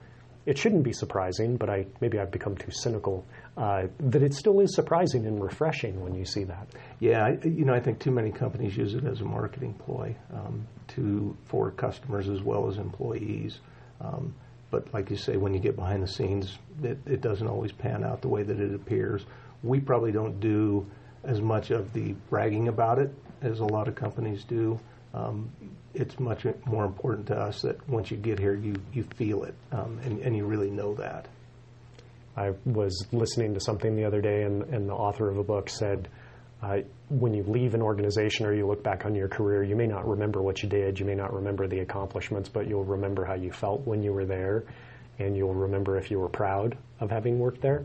it 0.48 0.56
shouldn't 0.56 0.82
be 0.82 0.94
surprising, 0.94 1.58
but 1.58 1.68
I 1.68 1.84
maybe 2.00 2.18
I've 2.18 2.30
become 2.30 2.56
too 2.56 2.70
cynical 2.70 3.26
uh, 3.58 3.88
that 3.98 4.22
it 4.22 4.32
still 4.32 4.60
is 4.60 4.72
surprising 4.72 5.26
and 5.26 5.42
refreshing 5.42 6.00
when 6.00 6.14
you 6.14 6.24
see 6.24 6.44
that. 6.44 6.68
Yeah, 7.00 7.24
I, 7.24 7.44
you 7.44 7.64
know, 7.64 7.74
I 7.74 7.80
think 7.80 7.98
too 7.98 8.12
many 8.12 8.30
companies 8.30 8.76
use 8.76 8.94
it 8.94 9.04
as 9.04 9.20
a 9.20 9.24
marketing 9.24 9.74
ploy 9.74 10.14
um, 10.32 10.64
to 10.94 11.36
for 11.46 11.72
customers 11.72 12.28
as 12.28 12.40
well 12.40 12.68
as 12.68 12.78
employees. 12.78 13.58
Um, 14.00 14.32
but 14.70 14.94
like 14.94 15.10
you 15.10 15.16
say, 15.16 15.36
when 15.36 15.54
you 15.54 15.60
get 15.60 15.74
behind 15.74 16.04
the 16.04 16.08
scenes, 16.08 16.56
it, 16.84 16.98
it 17.04 17.20
doesn't 17.20 17.48
always 17.48 17.72
pan 17.72 18.04
out 18.04 18.22
the 18.22 18.28
way 18.28 18.44
that 18.44 18.60
it 18.60 18.74
appears. 18.74 19.26
We 19.64 19.80
probably 19.80 20.12
don't 20.12 20.38
do 20.38 20.86
as 21.24 21.40
much 21.40 21.72
of 21.72 21.92
the 21.92 22.14
bragging 22.30 22.68
about 22.68 23.00
it 23.00 23.12
as 23.42 23.58
a 23.58 23.64
lot 23.64 23.88
of 23.88 23.96
companies 23.96 24.44
do. 24.44 24.78
Um, 25.14 25.50
it's 25.94 26.20
much 26.20 26.46
more 26.64 26.84
important 26.84 27.26
to 27.28 27.36
us 27.36 27.62
that 27.62 27.88
once 27.88 28.12
you 28.12 28.18
get 28.18 28.38
here, 28.38 28.54
you, 28.54 28.74
you 28.92 29.02
feel 29.16 29.42
it 29.42 29.54
um, 29.72 29.98
and, 30.04 30.20
and 30.20 30.36
you 30.36 30.44
really 30.44 30.70
know 30.70 30.94
that. 30.94 31.26
I 32.38 32.52
was 32.64 33.06
listening 33.10 33.54
to 33.54 33.60
something 33.60 33.96
the 33.96 34.04
other 34.04 34.20
day, 34.20 34.42
and, 34.42 34.62
and 34.72 34.88
the 34.88 34.94
author 34.94 35.28
of 35.28 35.38
a 35.38 35.42
book 35.42 35.68
said, 35.68 36.08
uh, 36.62 36.78
when 37.08 37.34
you 37.34 37.42
leave 37.42 37.74
an 37.74 37.82
organization 37.82 38.46
or 38.46 38.54
you 38.54 38.66
look 38.66 38.82
back 38.82 39.04
on 39.04 39.14
your 39.14 39.28
career, 39.28 39.64
you 39.64 39.74
may 39.74 39.86
not 39.86 40.06
remember 40.06 40.40
what 40.40 40.62
you 40.62 40.68
did, 40.68 40.98
you 40.98 41.04
may 41.04 41.14
not 41.14 41.32
remember 41.32 41.66
the 41.66 41.80
accomplishments, 41.80 42.48
but 42.48 42.68
you'll 42.68 42.84
remember 42.84 43.24
how 43.24 43.34
you 43.34 43.50
felt 43.50 43.84
when 43.86 44.02
you 44.02 44.12
were 44.12 44.24
there, 44.24 44.64
and 45.18 45.36
you'll 45.36 45.54
remember 45.54 45.96
if 45.96 46.10
you 46.10 46.20
were 46.20 46.28
proud 46.28 46.78
of 47.00 47.10
having 47.10 47.38
worked 47.40 47.60
there. 47.60 47.84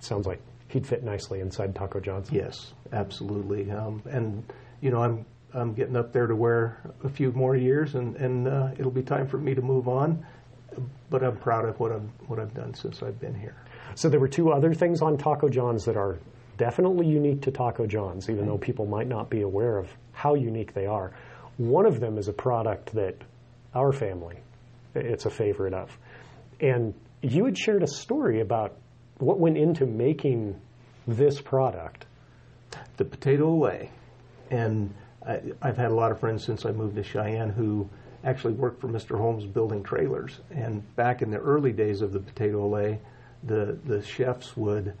sounds 0.00 0.26
like 0.26 0.40
he'd 0.68 0.86
fit 0.86 1.02
nicely 1.02 1.40
inside 1.40 1.74
Taco 1.74 1.98
John's. 2.00 2.30
Yes, 2.30 2.74
absolutely. 2.92 3.70
Um, 3.70 4.02
and 4.10 4.44
you 4.80 4.90
know, 4.90 5.02
I'm 5.02 5.24
I'm 5.54 5.74
getting 5.74 5.96
up 5.96 6.12
there 6.12 6.26
to 6.26 6.34
where 6.34 6.78
a 7.04 7.08
few 7.08 7.32
more 7.32 7.56
years, 7.56 7.94
and 7.94 8.16
and 8.16 8.48
uh, 8.48 8.70
it'll 8.78 8.90
be 8.90 9.02
time 9.02 9.28
for 9.28 9.38
me 9.38 9.54
to 9.54 9.62
move 9.62 9.88
on. 9.88 10.24
But 11.10 11.22
I'm 11.22 11.36
proud 11.36 11.68
of 11.68 11.78
what 11.78 11.92
I've 11.92 12.08
what 12.26 12.38
I've 12.38 12.54
done 12.54 12.74
since 12.74 13.02
I've 13.02 13.20
been 13.20 13.34
here. 13.34 13.56
So 13.94 14.08
there 14.08 14.20
were 14.20 14.28
two 14.28 14.50
other 14.50 14.72
things 14.72 15.02
on 15.02 15.18
Taco 15.18 15.48
John's 15.48 15.84
that 15.84 15.96
are 15.96 16.18
definitely 16.56 17.06
unique 17.06 17.42
to 17.42 17.50
Taco 17.50 17.86
John's, 17.86 18.30
even 18.30 18.46
though 18.46 18.58
people 18.58 18.86
might 18.86 19.08
not 19.08 19.28
be 19.28 19.42
aware 19.42 19.78
of 19.78 19.88
how 20.12 20.34
unique 20.34 20.72
they 20.74 20.86
are. 20.86 21.12
One 21.58 21.86
of 21.86 22.00
them 22.00 22.18
is 22.18 22.28
a 22.28 22.32
product 22.32 22.92
that 22.94 23.16
our 23.74 23.92
family, 23.92 24.38
it's 24.94 25.26
a 25.26 25.30
favorite 25.30 25.74
of, 25.74 25.96
and 26.60 26.94
you 27.22 27.44
had 27.44 27.56
shared 27.56 27.82
a 27.82 27.86
story 27.86 28.40
about 28.40 28.76
what 29.18 29.38
went 29.38 29.56
into 29.56 29.86
making 29.86 30.60
this 31.06 31.40
product. 31.40 32.06
The 32.96 33.04
Potato 33.04 33.58
Olé, 33.58 33.90
and 34.50 34.94
I, 35.26 35.40
have 35.62 35.76
had 35.76 35.90
a 35.90 35.94
lot 35.94 36.10
of 36.10 36.20
friends 36.20 36.44
since 36.44 36.64
I 36.66 36.72
moved 36.72 36.96
to 36.96 37.02
Cheyenne 37.02 37.50
who 37.50 37.88
actually 38.24 38.54
worked 38.54 38.80
for 38.80 38.88
Mr. 38.88 39.16
Holmes 39.18 39.44
building 39.44 39.82
trailers. 39.82 40.40
And 40.50 40.94
back 40.96 41.22
in 41.22 41.30
the 41.30 41.38
early 41.38 41.72
days 41.72 42.02
of 42.02 42.12
the 42.12 42.20
Potato 42.20 42.68
Olé, 42.68 42.98
the, 43.42 43.78
the 43.84 44.02
chefs 44.02 44.56
would 44.56 44.94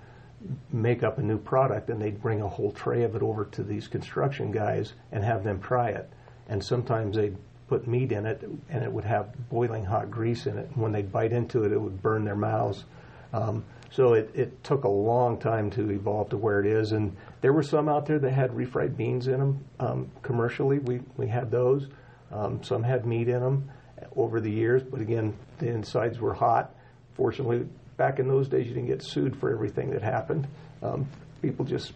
make 0.72 1.02
up 1.02 1.18
a 1.18 1.22
new 1.22 1.38
product 1.38 1.88
and 1.88 2.00
they'd 2.00 2.20
bring 2.20 2.40
a 2.40 2.48
whole 2.48 2.72
tray 2.72 3.04
of 3.04 3.14
it 3.14 3.22
over 3.22 3.44
to 3.44 3.62
these 3.62 3.86
construction 3.86 4.50
guys 4.50 4.94
and 5.12 5.22
have 5.22 5.44
them 5.44 5.60
try 5.60 5.90
it. 5.90 6.10
And 6.48 6.62
sometimes 6.62 7.16
they'd 7.16 7.36
put 7.68 7.86
meat 7.86 8.12
in 8.12 8.26
it 8.26 8.42
and 8.68 8.82
it 8.82 8.92
would 8.92 9.04
have 9.04 9.32
boiling 9.48 9.84
hot 9.84 10.10
grease 10.10 10.46
in 10.46 10.58
it. 10.58 10.68
And 10.68 10.76
when 10.82 10.92
they'd 10.92 11.12
bite 11.12 11.32
into 11.32 11.64
it, 11.64 11.72
it 11.72 11.80
would 11.80 12.02
burn 12.02 12.24
their 12.24 12.36
mouths. 12.36 12.84
Um, 13.32 13.64
so 13.90 14.14
it, 14.14 14.30
it 14.34 14.64
took 14.64 14.84
a 14.84 14.88
long 14.88 15.38
time 15.38 15.70
to 15.72 15.90
evolve 15.90 16.30
to 16.30 16.36
where 16.36 16.60
it 16.60 16.66
is. 16.66 16.92
And 16.92 17.14
there 17.40 17.52
were 17.52 17.62
some 17.62 17.88
out 17.88 18.06
there 18.06 18.18
that 18.18 18.30
had 18.30 18.50
refried 18.50 18.96
beans 18.96 19.28
in 19.28 19.38
them 19.38 19.64
um, 19.78 20.10
commercially. 20.22 20.78
We, 20.78 21.00
we 21.16 21.28
had 21.28 21.50
those. 21.50 21.88
Um, 22.32 22.62
some 22.62 22.82
had 22.82 23.06
meat 23.06 23.28
in 23.28 23.40
them 23.40 23.70
over 24.16 24.40
the 24.40 24.50
years, 24.50 24.82
but 24.82 25.00
again, 25.00 25.34
the 25.58 25.68
insides 25.68 26.18
were 26.18 26.34
hot. 26.34 26.74
Fortunately, 27.14 27.66
back 27.96 28.18
in 28.18 28.28
those 28.28 28.48
days, 28.48 28.66
you 28.66 28.74
didn't 28.74 28.88
get 28.88 29.02
sued 29.02 29.36
for 29.36 29.50
everything 29.50 29.90
that 29.90 30.02
happened. 30.02 30.48
Um, 30.82 31.06
people 31.40 31.64
just 31.64 31.92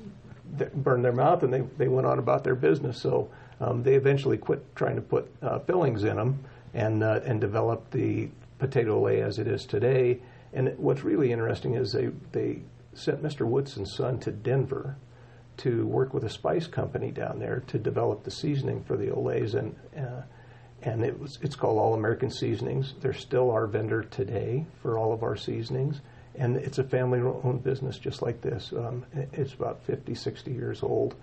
burned 0.75 1.05
their 1.05 1.13
mouth 1.13 1.43
and 1.43 1.53
they, 1.53 1.61
they 1.79 1.89
went 1.89 2.07
on 2.07 2.19
about 2.19 2.45
their 2.45 2.55
business. 2.55 3.01
So 3.01 3.31
um, 3.61 3.83
they 3.83 3.95
eventually 3.95 4.37
quit 4.37 4.77
trying 4.77 4.97
to 4.97 5.03
put 5.03 5.31
uh, 5.43 5.59
fillings 5.61 6.05
in 6.05 6.17
them 6.17 6.45
and, 6.75 7.03
uh, 7.03 7.21
and 7.25 7.41
developed 7.41 7.91
the 7.91 8.29
Potato 8.59 9.01
Olé 9.03 9.23
as 9.23 9.39
it 9.39 9.47
is 9.47 9.67
today 9.67 10.21
and 10.57 10.77
what's 10.79 11.05
really 11.05 11.33
interesting 11.33 11.75
is 11.75 11.93
they, 11.93 12.07
they 12.33 12.63
sent 12.95 13.23
Mr. 13.23 13.47
Woodson's 13.47 13.95
son 13.95 14.19
to 14.21 14.31
Denver 14.31 14.97
to 15.59 15.87
work 15.87 16.13
with 16.15 16.25
a 16.25 16.31
spice 16.31 16.67
company 16.67 17.11
down 17.11 17.39
there 17.39 17.63
to 17.69 17.79
develop 17.79 18.25
the 18.25 18.31
seasoning 18.31 18.83
for 18.85 18.97
the 18.97 19.07
Olés, 19.07 19.55
and 19.55 19.75
uh, 19.97 20.23
and 20.83 21.05
it 21.05 21.19
was 21.19 21.39
it's 21.43 21.57
called 21.57 21.79
All 21.79 21.95
American 21.95 22.31
Seasonings. 22.31 22.95
They're 23.01 23.13
still 23.13 23.51
our 23.51 23.67
vendor 23.67 24.03
today 24.03 24.67
for 24.83 24.99
all 24.99 25.13
of 25.13 25.23
our 25.23 25.37
seasonings, 25.37 26.01
and 26.35 26.57
it's 26.57 26.79
a 26.79 26.85
family-owned 26.85 27.63
business 27.65 27.99
just 27.99 28.23
like 28.23 28.41
this. 28.41 28.73
Um, 28.73 29.05
it's 29.33 29.55
about 29.55 29.83
50, 29.85 30.15
60 30.15 30.53
years 30.53 30.83
old, 30.83 31.15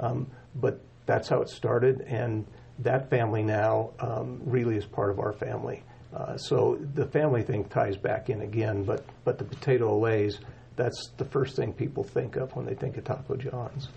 um, 0.00 0.26
but 0.56 0.80
that's 1.06 1.28
how 1.28 1.42
it 1.42 1.48
started, 1.48 2.02
and 2.02 2.46
that 2.78 3.10
family 3.10 3.42
now 3.42 3.90
um, 4.00 4.40
really 4.44 4.76
is 4.76 4.86
part 4.86 5.10
of 5.10 5.18
our 5.18 5.32
family. 5.32 5.82
Uh, 6.14 6.36
so 6.36 6.78
the 6.94 7.06
family 7.06 7.42
thing 7.42 7.64
ties 7.64 7.96
back 7.96 8.28
in 8.28 8.42
again, 8.42 8.84
but, 8.84 9.04
but 9.24 9.38
the 9.38 9.44
Potato 9.44 9.98
Olés, 9.98 10.38
that's 10.76 11.10
the 11.16 11.24
first 11.24 11.56
thing 11.56 11.72
people 11.72 12.04
think 12.04 12.36
of 12.36 12.54
when 12.54 12.66
they 12.66 12.74
think 12.74 12.96
of 12.96 13.04
Taco 13.04 13.36
John's. 13.36 13.88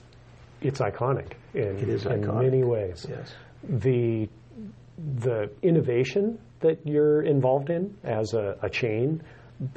It's 0.61 0.79
iconic 0.79 1.33
in, 1.53 1.77
it 1.77 1.89
is 1.89 2.05
in 2.05 2.21
iconic. 2.21 2.43
many 2.43 2.63
ways. 2.63 3.05
Yes. 3.09 3.33
The, 3.67 4.29
the 4.97 5.51
innovation 5.61 6.39
that 6.61 6.79
you're 6.85 7.21
involved 7.21 7.69
in 7.69 7.95
as 8.03 8.33
a, 8.33 8.57
a 8.61 8.69
chain, 8.69 9.21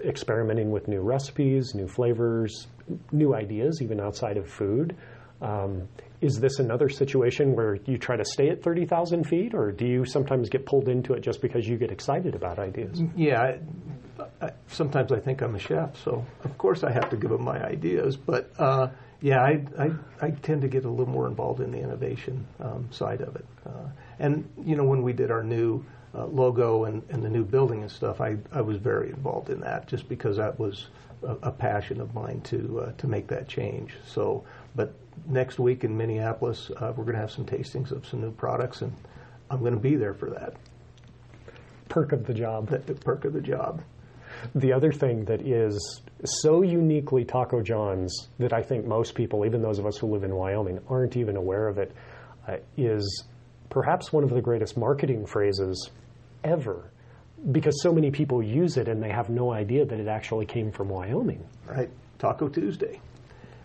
experimenting 0.05 0.71
with 0.71 0.89
new 0.89 1.01
recipes, 1.01 1.75
new 1.75 1.89
flavors, 1.89 2.69
new 3.13 3.35
ideas, 3.35 3.81
even 3.83 4.01
outside 4.01 4.37
of 4.37 4.49
food. 4.49 4.97
Um, 5.41 5.89
is 6.21 6.41
this 6.41 6.59
another 6.59 6.89
situation 6.89 7.55
where 7.55 7.77
you 7.87 7.97
try 7.97 8.17
to 8.17 8.25
stay 8.25 8.49
at 8.49 8.63
30,000 8.63 9.25
feet, 9.25 9.55
or 9.55 9.71
do 9.71 9.87
you 9.87 10.05
sometimes 10.05 10.49
get 10.49 10.67
pulled 10.67 10.89
into 10.89 11.13
it 11.13 11.21
just 11.21 11.41
because 11.41 11.67
you 11.67 11.77
get 11.77 11.93
excited 11.93 12.35
about 12.35 12.59
ideas? 12.59 13.01
Yeah, 13.15 13.59
I, 14.41 14.51
sometimes 14.69 15.13
I 15.13 15.19
think 15.19 15.43
I'm 15.43 15.55
a 15.55 15.59
chef, 15.59 15.97
so 16.03 16.25
of 16.45 16.59
course 16.59 16.85
I 16.85 16.91
have 16.93 17.11
to 17.11 17.17
give 17.17 17.31
them 17.31 17.43
my 17.43 17.65
ideas. 17.65 18.17
But 18.17 18.53
uh, 18.59 18.89
yeah, 19.21 19.43
I, 19.43 19.65
I, 19.79 19.91
I, 20.21 20.31
tend 20.31 20.63
to 20.63 20.69
get 20.69 20.85
a 20.85 20.89
little 20.89 21.13
more 21.13 21.27
involved 21.27 21.61
in 21.61 21.73
the 21.73 21.79
innovation 21.79 22.47
um, 22.61 22.89
side 22.93 23.21
of 23.21 23.35
it. 23.35 23.45
Uh, 23.67 23.89
and 24.21 24.49
you 24.65 24.77
know, 24.77 24.85
when 24.85 25.03
we 25.03 25.13
did 25.13 25.31
our 25.31 25.43
new 25.43 25.85
uh, 26.15 26.27
logo 26.27 26.85
and, 26.85 27.03
and 27.11 27.23
the 27.23 27.29
new 27.29 27.45
building 27.45 27.83
and 27.83 27.91
stuff, 27.91 28.21
I, 28.21 28.37
I 28.53 28.61
was 28.61 28.77
very 28.77 29.11
involved 29.11 29.51
in 29.51 29.61
that 29.61 29.89
just 29.89 30.09
because 30.09 30.37
that 30.37 30.59
was 30.59 30.87
a, 31.23 31.37
a 31.43 31.51
passion 31.51 32.01
of 32.01 32.15
mine 32.15 32.41
to 32.43 32.81
uh, 32.81 32.93
to 32.93 33.07
make 33.09 33.27
that 33.29 33.49
change. 33.49 33.95
So, 34.07 34.45
but 34.77 34.95
next 35.27 35.59
week 35.59 35.83
in 35.83 35.97
Minneapolis, 35.97 36.71
uh, 36.77 36.93
we're 36.97 37.05
going 37.05 37.17
to 37.17 37.21
have 37.21 37.33
some 37.33 37.45
tastings 37.45 37.91
of 37.91 38.07
some 38.07 38.21
new 38.21 38.33
products, 38.33 38.83
and 38.83 38.93
I'm 39.51 39.61
going 39.61 39.75
to 39.75 39.81
be 39.81 39.97
there 39.97 40.15
for 40.15 40.31
that. 40.31 40.55
Perk 41.89 42.13
of 42.13 42.27
the 42.27 42.35
job. 42.35 42.69
The, 42.69 42.79
the 42.79 42.95
perk 42.95 43.25
of 43.25 43.33
the 43.33 43.41
job. 43.41 43.83
The 44.55 44.73
other 44.73 44.93
thing 44.93 45.25
that 45.27 45.43
is 45.43 46.03
so 46.25 46.63
uniquely 46.63 47.25
Taco 47.25 47.63
John's 47.63 48.29
that 48.39 48.53
I 48.53 48.63
think 48.63 48.87
most 48.87 49.15
people, 49.15 49.45
even 49.45 49.63
those 49.63 49.79
of 49.79 49.87
us 49.87 49.97
who 49.99 50.07
live 50.07 50.25
in 50.25 50.35
Wyoming, 50.35 50.81
aren't 50.89 51.17
even 51.17 51.37
aware 51.37 51.69
of 51.69 51.79
it, 51.79 51.93
uh, 52.47 52.57
is 52.77 53.25
perhaps 53.71 54.13
one 54.13 54.25
of 54.25 54.31
the 54.31 54.41
greatest 54.41 54.77
marketing 54.77 55.27
phrases 55.27 55.91
ever 56.45 56.91
because 57.53 57.81
so 57.83 57.93
many 57.93 58.11
people 58.11 58.43
use 58.43 58.77
it 58.77 58.89
and 58.89 59.03
they 59.03 59.11
have 59.11 59.31
no 59.31 59.53
idea 59.53 59.85
that 59.85 60.01
it 60.01 60.09
actually 60.09 60.47
came 60.47 60.73
from 60.73 60.89
Wyoming. 60.89 61.45
Right. 61.67 61.91
Taco 62.19 62.49
Tuesday. 62.49 63.01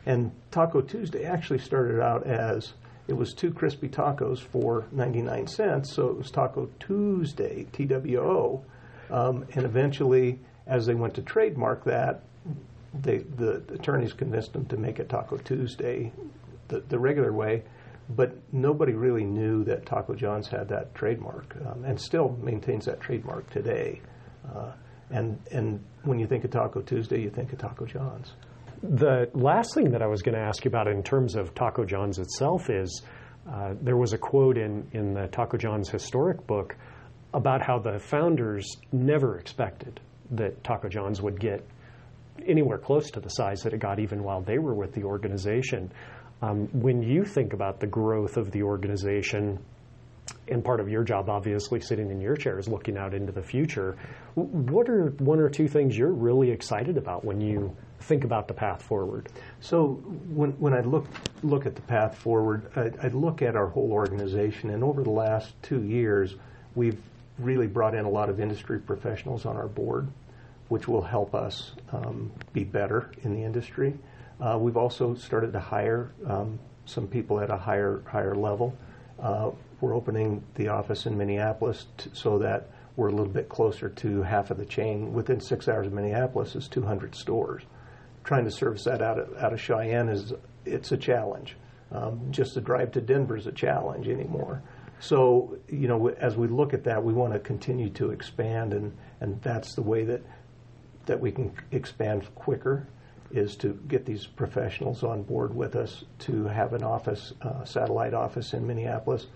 And 0.05 0.31
Taco 0.51 0.81
Tuesday 0.81 1.25
actually 1.25 1.59
started 1.59 2.01
out 2.01 2.27
as 2.27 2.73
it 3.07 3.13
was 3.13 3.33
two 3.33 3.51
crispy 3.51 3.89
tacos 3.89 4.39
for 4.39 4.85
99 4.91 5.47
cents, 5.47 5.93
so 5.93 6.07
it 6.07 6.17
was 6.17 6.31
Taco 6.31 6.69
Tuesday, 6.79 7.65
T 7.71 7.85
W 7.85 8.19
O. 8.21 8.63
Um, 9.09 9.45
and 9.53 9.65
eventually, 9.65 10.39
as 10.67 10.85
they 10.85 10.95
went 10.95 11.13
to 11.15 11.21
trademark 11.21 11.83
that, 11.85 12.23
they, 13.01 13.17
the 13.17 13.63
attorneys 13.73 14.13
convinced 14.13 14.53
them 14.53 14.65
to 14.67 14.77
make 14.77 14.99
it 14.99 15.09
Taco 15.09 15.37
Tuesday 15.37 16.11
the, 16.67 16.79
the 16.81 16.99
regular 16.99 17.33
way. 17.33 17.63
But 18.09 18.35
nobody 18.51 18.93
really 18.93 19.23
knew 19.23 19.63
that 19.63 19.85
Taco 19.85 20.13
John's 20.13 20.47
had 20.47 20.67
that 20.69 20.93
trademark 20.93 21.55
um, 21.65 21.85
and 21.85 21.99
still 21.99 22.37
maintains 22.41 22.85
that 22.85 22.99
trademark 22.99 23.49
today. 23.49 24.01
Uh, 24.53 24.73
and, 25.09 25.39
and 25.51 25.83
when 26.03 26.19
you 26.19 26.27
think 26.27 26.43
of 26.43 26.51
Taco 26.51 26.81
Tuesday, 26.81 27.21
you 27.21 27.29
think 27.29 27.53
of 27.53 27.59
Taco 27.59 27.85
John's. 27.85 28.33
The 28.81 29.29
last 29.33 29.73
thing 29.73 29.91
that 29.91 30.01
I 30.01 30.07
was 30.07 30.21
going 30.21 30.35
to 30.35 30.41
ask 30.41 30.65
you 30.65 30.69
about 30.69 30.87
in 30.87 31.01
terms 31.01 31.35
of 31.35 31.55
Taco 31.55 31.85
John's 31.85 32.19
itself 32.19 32.69
is 32.69 33.03
uh, 33.49 33.73
there 33.81 33.97
was 33.97 34.11
a 34.11 34.17
quote 34.17 34.57
in, 34.57 34.85
in 34.91 35.13
the 35.13 35.27
Taco 35.27 35.57
John's 35.57 35.89
historic 35.89 36.45
book 36.45 36.75
about 37.33 37.61
how 37.61 37.79
the 37.79 37.99
founders 37.99 38.69
never 38.91 39.39
expected 39.39 40.01
that 40.33 40.63
Taco 40.63 40.89
John's 40.89 41.21
would 41.21 41.39
get 41.39 41.65
anywhere 42.45 42.77
close 42.77 43.11
to 43.11 43.19
the 43.19 43.29
size 43.29 43.61
that 43.63 43.73
it 43.73 43.79
got 43.79 43.99
even 43.99 44.23
while 44.23 44.41
they 44.41 44.57
were 44.57 44.73
with 44.73 44.93
the 44.93 45.03
organization. 45.03 45.91
Um, 46.41 46.67
when 46.73 47.01
you 47.01 47.23
think 47.23 47.53
about 47.53 47.79
the 47.79 47.87
growth 47.87 48.37
of 48.37 48.51
the 48.51 48.63
organization, 48.63 49.59
and 50.47 50.63
part 50.63 50.79
of 50.79 50.89
your 50.89 51.03
job, 51.03 51.29
obviously, 51.29 51.79
sitting 51.79 52.09
in 52.09 52.19
your 52.19 52.35
chair 52.35 52.59
is 52.59 52.67
looking 52.67 52.97
out 52.97 53.13
into 53.13 53.31
the 53.31 53.41
future. 53.41 53.97
What 54.35 54.89
are 54.89 55.09
one 55.19 55.39
or 55.39 55.49
two 55.49 55.67
things 55.67 55.97
you're 55.97 56.11
really 56.11 56.51
excited 56.51 56.97
about 56.97 57.23
when 57.23 57.41
you 57.41 57.75
think 58.01 58.23
about 58.23 58.47
the 58.47 58.53
path 58.53 58.81
forward? 58.81 59.29
So 59.61 59.93
when, 60.29 60.51
when 60.51 60.73
I 60.73 60.81
look 60.81 61.07
look 61.43 61.65
at 61.65 61.75
the 61.75 61.81
path 61.81 62.17
forward, 62.17 62.69
I, 62.75 62.91
I 63.05 63.09
look 63.09 63.41
at 63.41 63.55
our 63.55 63.67
whole 63.67 63.91
organization, 63.91 64.69
and 64.69 64.83
over 64.83 65.03
the 65.03 65.11
last 65.11 65.53
two 65.61 65.83
years, 65.83 66.35
we've 66.75 67.01
really 67.39 67.67
brought 67.67 67.95
in 67.95 68.05
a 68.05 68.09
lot 68.09 68.29
of 68.29 68.39
industry 68.39 68.79
professionals 68.79 69.45
on 69.45 69.55
our 69.55 69.67
board, 69.67 70.07
which 70.69 70.87
will 70.87 71.01
help 71.01 71.33
us 71.33 71.73
um, 71.91 72.31
be 72.53 72.63
better 72.63 73.11
in 73.23 73.33
the 73.33 73.43
industry. 73.43 73.97
Uh, 74.39 74.57
we've 74.59 74.77
also 74.77 75.15
started 75.15 75.53
to 75.53 75.59
hire 75.59 76.11
um, 76.27 76.59
some 76.85 77.07
people 77.07 77.39
at 77.39 77.49
a 77.49 77.57
higher 77.57 78.03
higher 78.07 78.35
level. 78.35 78.75
Uh, 79.19 79.51
we're 79.79 79.95
opening 79.95 80.43
the 80.55 80.67
office 80.67 81.05
in 81.05 81.17
Minneapolis 81.17 81.87
t- 81.97 82.09
so 82.13 82.39
that 82.39 82.69
we're 82.95 83.09
a 83.09 83.11
little 83.11 83.31
bit 83.31 83.49
closer 83.49 83.89
to 83.89 84.21
half 84.21 84.51
of 84.51 84.57
the 84.57 84.65
chain. 84.65 85.13
Within 85.13 85.39
six 85.39 85.67
hours 85.67 85.87
of 85.87 85.93
Minneapolis 85.93 86.55
is 86.55 86.67
200 86.67 87.15
stores 87.15 87.63
trying 88.23 88.45
to 88.45 88.51
service 88.51 88.85
that 88.85 89.01
out 89.01 89.19
of, 89.19 89.35
out 89.37 89.53
of 89.53 89.61
Cheyenne 89.61 90.09
is 90.09 90.33
it's 90.65 90.91
a 90.91 90.97
challenge. 90.97 91.55
Um, 91.91 92.31
just 92.31 92.55
the 92.55 92.61
drive 92.61 92.91
to 92.93 93.01
Denver 93.01 93.37
is 93.37 93.47
a 93.47 93.51
challenge 93.51 94.07
anymore. 94.07 94.63
So 95.03 95.57
you 95.67 95.89
know, 95.89 96.07
as 96.09 96.37
we 96.37 96.47
look 96.47 96.73
at 96.73 96.85
that, 96.85 97.03
we 97.03 97.11
want 97.11 97.33
to 97.33 97.39
continue 97.39 97.89
to 97.91 98.11
expand, 98.11 98.73
and 98.73 98.95
and 99.19 99.41
that's 99.41 99.75
the 99.75 99.81
way 99.81 100.05
that 100.05 100.21
that 101.07 101.19
we 101.19 101.29
can 101.29 101.51
expand 101.71 102.33
quicker 102.35 102.87
is 103.29 103.57
to 103.57 103.73
get 103.89 104.05
these 104.05 104.25
professionals 104.25 105.03
on 105.03 105.23
board 105.23 105.53
with 105.53 105.75
us 105.75 106.05
to 106.19 106.45
have 106.45 106.71
an 106.71 106.83
office, 106.83 107.33
uh, 107.41 107.65
satellite 107.65 108.13
office 108.13 108.53
in 108.53 108.65
Minneapolis. 108.65 109.27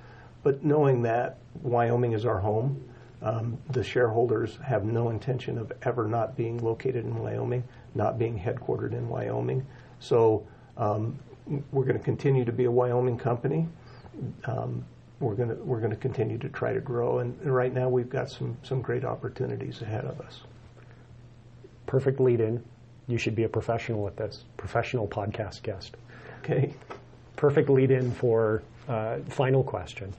But 0.41 0.63
knowing 0.63 1.01
that 1.01 1.39
Wyoming 1.61 2.13
is 2.13 2.25
our 2.25 2.39
home, 2.39 2.81
um, 3.21 3.57
the 3.71 3.83
shareholders 3.83 4.57
have 4.63 4.85
no 4.85 5.09
intention 5.09 5.57
of 5.57 5.73
ever 5.81 6.07
not 6.07 6.37
being 6.37 6.59
located 6.59 7.03
in 7.03 7.15
Wyoming 7.15 7.63
not 7.93 8.17
being 8.17 8.39
headquartered 8.39 8.93
in 8.93 9.09
Wyoming. 9.09 9.65
So 9.99 10.47
um, 10.77 11.19
we're 11.71 11.83
going 11.83 11.97
to 11.97 12.03
continue 12.03 12.45
to 12.45 12.53
be 12.53 12.65
a 12.65 12.71
Wyoming 12.71 13.17
company. 13.17 13.67
Um, 14.45 14.85
we're 15.19 15.35
going 15.35 15.49
to 15.49 15.55
we're 15.55 15.79
going 15.79 15.91
to 15.91 15.97
continue 15.97 16.37
to 16.37 16.49
try 16.49 16.73
to 16.73 16.79
grow, 16.79 17.19
and 17.19 17.43
right 17.43 17.73
now 17.73 17.89
we've 17.89 18.09
got 18.09 18.29
some 18.29 18.57
some 18.63 18.81
great 18.81 19.03
opportunities 19.03 19.81
ahead 19.81 20.05
of 20.05 20.19
us. 20.21 20.41
Perfect 21.85 22.19
lead 22.19 22.39
in. 22.39 22.63
You 23.07 23.17
should 23.17 23.35
be 23.35 23.43
a 23.43 23.49
professional 23.49 24.05
at 24.07 24.17
this, 24.17 24.43
professional 24.57 25.07
podcast 25.07 25.63
guest. 25.63 25.95
Okay. 26.43 26.73
Perfect 27.35 27.69
lead 27.69 27.91
in 27.91 28.11
for 28.11 28.63
uh, 28.87 29.19
final 29.29 29.63
question, 29.63 30.13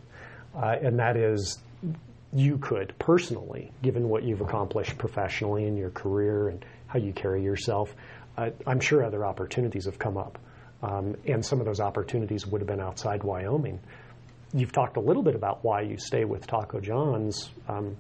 uh, 0.55 0.77
and 0.81 0.99
that 0.99 1.17
is 1.17 1.59
you 2.33 2.59
could 2.59 2.95
personally, 2.99 3.73
given 3.83 4.09
what 4.09 4.23
you've 4.23 4.41
accomplished 4.41 4.99
professionally 4.99 5.67
in 5.67 5.77
your 5.77 5.91
career 5.91 6.49
and 6.49 6.65
how 6.87 6.99
you 6.99 7.13
carry 7.13 7.43
yourself. 7.43 7.95
Uh, 8.37 8.51
I'm 8.67 8.81
sure 8.81 9.05
other 9.05 9.25
opportunities 9.25 9.87
have 9.87 9.99
come 9.99 10.17
up, 10.17 10.39
um, 10.83 11.17
and 11.27 11.45
some 11.45 11.61
of 11.61 11.67
those 11.67 11.81
opportunities 11.81 12.47
would 12.47 12.61
have 12.61 12.69
been 12.69 12.81
outside 12.81 13.23
Wyoming. 13.23 13.81
You've 14.55 14.73
talked 14.73 14.97
a 14.97 15.01
little 15.01 15.23
bit 15.23 15.35
about 15.35 15.63
why 15.63 15.83
you 15.83 15.99
stay 15.99 16.25
with 16.25 16.47
Taco 16.47 16.81
John's. 16.81 17.51
Um, 17.69 17.97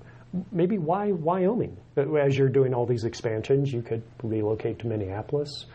maybe 0.50 0.78
why 0.78 1.12
Wyoming? 1.12 1.76
As 1.96 2.36
you're 2.36 2.48
doing 2.48 2.74
all 2.74 2.86
these 2.86 3.04
expansions, 3.04 3.72
you 3.72 3.82
could 3.82 4.02
relocate 4.22 4.78
to 4.80 4.86
Minneapolis. 4.86 5.66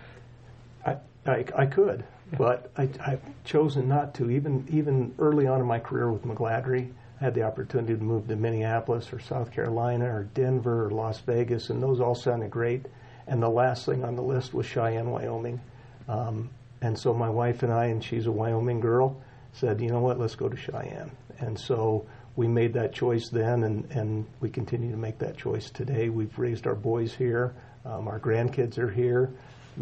I, 0.85 0.97
I, 1.25 1.45
I 1.55 1.65
could, 1.67 2.03
but 2.37 2.71
I, 2.75 2.89
have 3.05 3.21
chosen 3.43 3.87
not 3.87 4.15
to. 4.15 4.31
Even 4.31 4.65
even 4.71 5.13
early 5.19 5.47
on 5.47 5.59
in 5.59 5.67
my 5.67 5.79
career 5.79 6.11
with 6.11 6.23
McGladrey, 6.23 6.91
I 7.21 7.23
had 7.23 7.35
the 7.35 7.43
opportunity 7.43 7.95
to 7.95 8.03
move 8.03 8.27
to 8.27 8.35
Minneapolis 8.35 9.13
or 9.13 9.19
South 9.19 9.51
Carolina 9.51 10.05
or 10.05 10.23
Denver 10.33 10.87
or 10.87 10.91
Las 10.91 11.19
Vegas, 11.19 11.69
and 11.69 11.81
those 11.81 11.99
all 11.99 12.15
sounded 12.15 12.49
great. 12.49 12.87
And 13.27 13.41
the 13.41 13.49
last 13.49 13.85
thing 13.85 14.03
on 14.03 14.15
the 14.15 14.23
list 14.23 14.53
was 14.53 14.65
Cheyenne, 14.65 15.09
Wyoming. 15.09 15.61
Um, 16.09 16.49
and 16.81 16.97
so 16.97 17.13
my 17.13 17.29
wife 17.29 17.63
and 17.63 17.71
I, 17.71 17.85
and 17.85 18.03
she's 18.03 18.25
a 18.25 18.31
Wyoming 18.31 18.81
girl, 18.81 19.21
said, 19.53 19.81
you 19.81 19.89
know 19.89 20.01
what, 20.01 20.19
let's 20.19 20.35
go 20.35 20.49
to 20.49 20.57
Cheyenne. 20.57 21.11
And 21.39 21.59
so 21.59 22.05
we 22.35 22.47
made 22.47 22.73
that 22.73 22.93
choice 22.93 23.29
then, 23.29 23.63
and, 23.63 23.89
and 23.91 24.25
we 24.39 24.49
continue 24.49 24.91
to 24.91 24.97
make 24.97 25.19
that 25.19 25.37
choice 25.37 25.69
today. 25.69 26.09
We've 26.09 26.37
raised 26.37 26.67
our 26.67 26.75
boys 26.75 27.13
here, 27.13 27.53
um, 27.85 28.07
our 28.07 28.19
grandkids 28.19 28.77
are 28.77 28.89
here. 28.89 29.31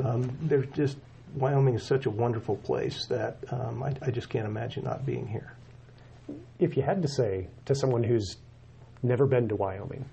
Um, 0.03 0.37
there's 0.41 0.67
just, 0.73 0.97
Wyoming 1.35 1.75
is 1.75 1.83
such 1.83 2.05
a 2.05 2.09
wonderful 2.09 2.57
place 2.57 3.05
that 3.07 3.37
um, 3.51 3.83
I, 3.83 3.93
I 4.01 4.11
just 4.11 4.29
can't 4.29 4.45
imagine 4.45 4.83
not 4.83 5.05
being 5.05 5.27
here. 5.27 5.53
If 6.59 6.75
you 6.75 6.83
had 6.83 7.01
to 7.01 7.07
say 7.07 7.47
to 7.65 7.75
someone 7.75 8.03
who's 8.03 8.37
never 9.01 9.25
been 9.25 9.47
to 9.49 9.55
Wyoming, 9.55 10.05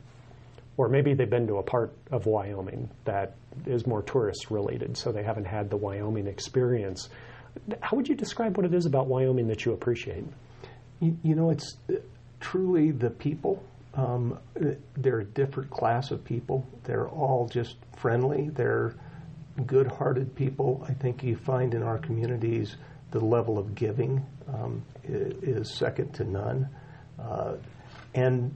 or 0.77 0.89
maybe 0.89 1.13
they've 1.15 1.29
been 1.29 1.49
to 1.49 1.57
a 1.57 1.63
part 1.63 1.93
of 2.13 2.27
Wyoming 2.27 2.89
that 3.05 3.35
is 3.67 3.87
more 3.87 4.03
tourist 4.03 4.51
related, 4.51 4.97
so 4.97 5.11
they 5.11 5.25
haven't 5.25 5.47
had 5.47 5.71
the 5.71 5.77
Wyoming 5.77 6.29
experience. 6.29 7.09
How 7.81 7.97
would 7.97 8.09
you 8.09 8.15
describe 8.15 8.57
what 8.57 8.67
it 8.67 8.75
is 8.75 8.87
about 8.87 9.07
Wyoming 9.07 9.49
that 9.49 9.65
you 9.65 9.73
appreciate? 9.73 10.25
You, 11.01 11.17
you 11.23 11.35
know, 11.35 11.51
it's 11.51 11.77
truly 12.41 12.91
the 12.91 13.11
people. 13.11 13.63
Um, 13.95 14.39
they're 14.97 15.21
a 15.21 15.25
different 15.25 15.71
class 15.71 16.11
of 16.11 16.25
people. 16.25 16.67
They're 16.85 17.09
all 17.09 17.49
just 17.49 17.77
friendly. 17.97 18.51
They're 18.51 18.95
good-hearted 19.67 20.35
people. 20.35 20.85
I 20.89 20.93
think 20.95 21.23
you 21.23 21.37
find 21.37 21.75
in 21.75 21.83
our 21.83 21.99
communities 21.99 22.77
the 23.11 23.21
level 23.21 23.59
of 23.59 23.75
giving 23.75 24.25
um, 24.49 24.83
is 25.05 25.75
second 25.75 26.13
to 26.15 26.25
none, 26.25 26.69
uh, 27.19 27.55
and 28.15 28.55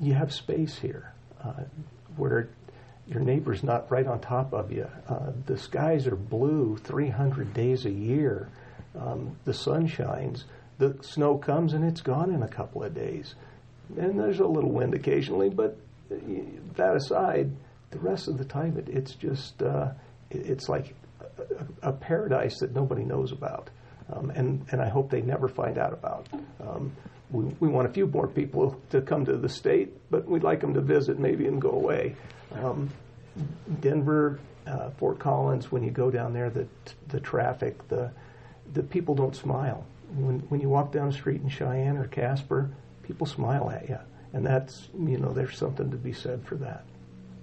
you 0.00 0.14
have 0.14 0.32
space 0.32 0.78
here 0.78 1.12
uh, 1.44 1.64
where 2.16 2.48
your 3.10 3.20
neighbor's 3.20 3.64
not 3.64 3.90
right 3.90 4.06
on 4.06 4.20
top 4.20 4.52
of 4.52 4.70
you. 4.70 4.88
Uh, 5.08 5.32
the 5.46 5.58
skies 5.58 6.06
are 6.06 6.14
blue 6.14 6.76
300 6.84 7.52
days 7.52 7.84
a 7.84 7.90
year. 7.90 8.48
Um, 8.98 9.36
the 9.44 9.52
sun 9.52 9.88
shines, 9.88 10.44
the 10.78 10.96
snow 11.02 11.36
comes, 11.36 11.72
and 11.72 11.84
it's 11.84 12.00
gone 12.00 12.32
in 12.32 12.42
a 12.42 12.48
couple 12.48 12.84
of 12.84 12.94
days. 12.94 13.34
And 13.98 14.18
there's 14.18 14.38
a 14.38 14.46
little 14.46 14.70
wind 14.70 14.94
occasionally, 14.94 15.50
but 15.50 15.76
uh, 16.10 16.16
that 16.76 16.94
aside, 16.94 17.50
the 17.90 17.98
rest 17.98 18.28
of 18.28 18.38
the 18.38 18.44
time 18.44 18.76
it, 18.78 18.88
it's 18.88 19.14
just 19.14 19.60
uh, 19.60 19.90
it, 20.30 20.46
it's 20.46 20.68
like 20.68 20.94
a, 21.82 21.88
a 21.88 21.92
paradise 21.92 22.60
that 22.60 22.72
nobody 22.72 23.02
knows 23.02 23.32
about, 23.32 23.70
um, 24.12 24.30
and 24.30 24.64
and 24.70 24.80
I 24.80 24.88
hope 24.88 25.10
they 25.10 25.22
never 25.22 25.48
find 25.48 25.78
out 25.78 25.92
about. 25.92 26.26
Um, 26.60 26.92
we, 27.30 27.44
we 27.60 27.68
want 27.68 27.88
a 27.88 27.92
few 27.92 28.06
more 28.06 28.26
people 28.26 28.80
to 28.90 29.00
come 29.00 29.24
to 29.26 29.36
the 29.36 29.48
state, 29.48 30.10
but 30.10 30.26
we'd 30.26 30.42
like 30.42 30.60
them 30.60 30.74
to 30.74 30.80
visit 30.80 31.18
maybe 31.18 31.46
and 31.46 31.60
go 31.60 31.70
away. 31.70 32.16
Um, 32.54 32.90
Denver, 33.80 34.40
uh, 34.66 34.90
Fort 34.90 35.18
Collins, 35.18 35.70
when 35.70 35.84
you 35.84 35.90
go 35.90 36.10
down 36.10 36.32
there, 36.32 36.50
the 36.50 36.66
the 37.08 37.20
traffic, 37.20 37.86
the 37.88 38.10
the 38.72 38.82
people 38.82 39.14
don't 39.14 39.36
smile. 39.36 39.84
When 40.16 40.40
when 40.48 40.60
you 40.60 40.68
walk 40.68 40.92
down 40.92 41.08
the 41.08 41.14
street 41.14 41.40
in 41.40 41.48
Cheyenne 41.48 41.96
or 41.96 42.06
Casper, 42.06 42.70
people 43.02 43.26
smile 43.26 43.70
at 43.70 43.88
you, 43.88 43.98
and 44.32 44.44
that's 44.44 44.88
you 44.98 45.18
know 45.18 45.32
there's 45.32 45.56
something 45.56 45.90
to 45.90 45.96
be 45.96 46.12
said 46.12 46.44
for 46.44 46.56
that. 46.56 46.84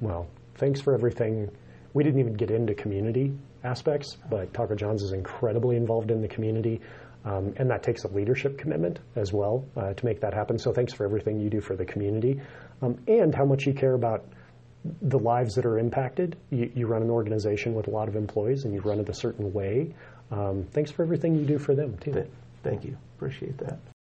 Well, 0.02 0.28
thanks 0.56 0.82
for 0.82 0.94
everything. 0.94 1.50
We 1.94 2.04
didn't 2.04 2.20
even 2.20 2.34
get 2.34 2.52
into 2.52 2.76
community 2.76 3.38
aspects, 3.68 4.18
but 4.30 4.54
Taco 4.54 4.76
John's 4.76 5.04
is 5.04 5.12
incredibly 5.12 5.76
involved 5.76 6.10
in 6.12 6.22
the 6.22 6.28
community. 6.28 6.80
Um, 7.26 7.54
and 7.58 7.70
that 7.70 7.84
takes 7.84 8.06
a 8.06 8.08
leadership 8.08 8.58
commitment 8.58 9.00
as 9.16 9.34
well 9.34 9.66
uh, 9.76 9.94
to 9.94 10.06
make 10.06 10.22
that 10.22 10.34
happen. 10.34 10.58
So 10.58 10.72
thanks 10.72 10.94
for 10.94 11.04
everything 11.04 11.42
you 11.42 11.50
do 11.50 11.60
for 11.60 11.76
the 11.76 11.84
community 11.84 12.40
um, 12.82 12.98
and 13.08 13.36
how 13.36 13.44
much 13.44 13.66
you 13.66 13.74
care 13.74 13.96
about 13.96 14.24
the 15.02 15.20
lives 15.20 15.56
that 15.56 15.66
are 15.66 15.78
impacted. 15.78 16.38
You, 16.52 16.72
you, 16.74 16.88
run 16.88 17.02
an 17.02 17.10
organization 17.10 17.74
with 17.74 17.88
a 17.88 17.92
lot 17.92 18.08
of 18.08 18.16
employees 18.16 18.64
and 18.64 18.74
you 18.74 18.80
run 18.80 19.00
it 19.00 19.10
a 19.10 19.14
certain 19.14 19.52
way. 19.52 19.94
Um, 20.32 20.66
thanks 20.72 20.92
for 20.92 21.04
everything 21.04 21.36
you 21.36 21.46
do 21.46 21.58
for 21.58 21.76
them, 21.76 21.98
too. 21.98 22.14
Thank 22.64 22.86
you. 22.86 22.96
Appreciate 23.18 23.58
that. 23.58 23.97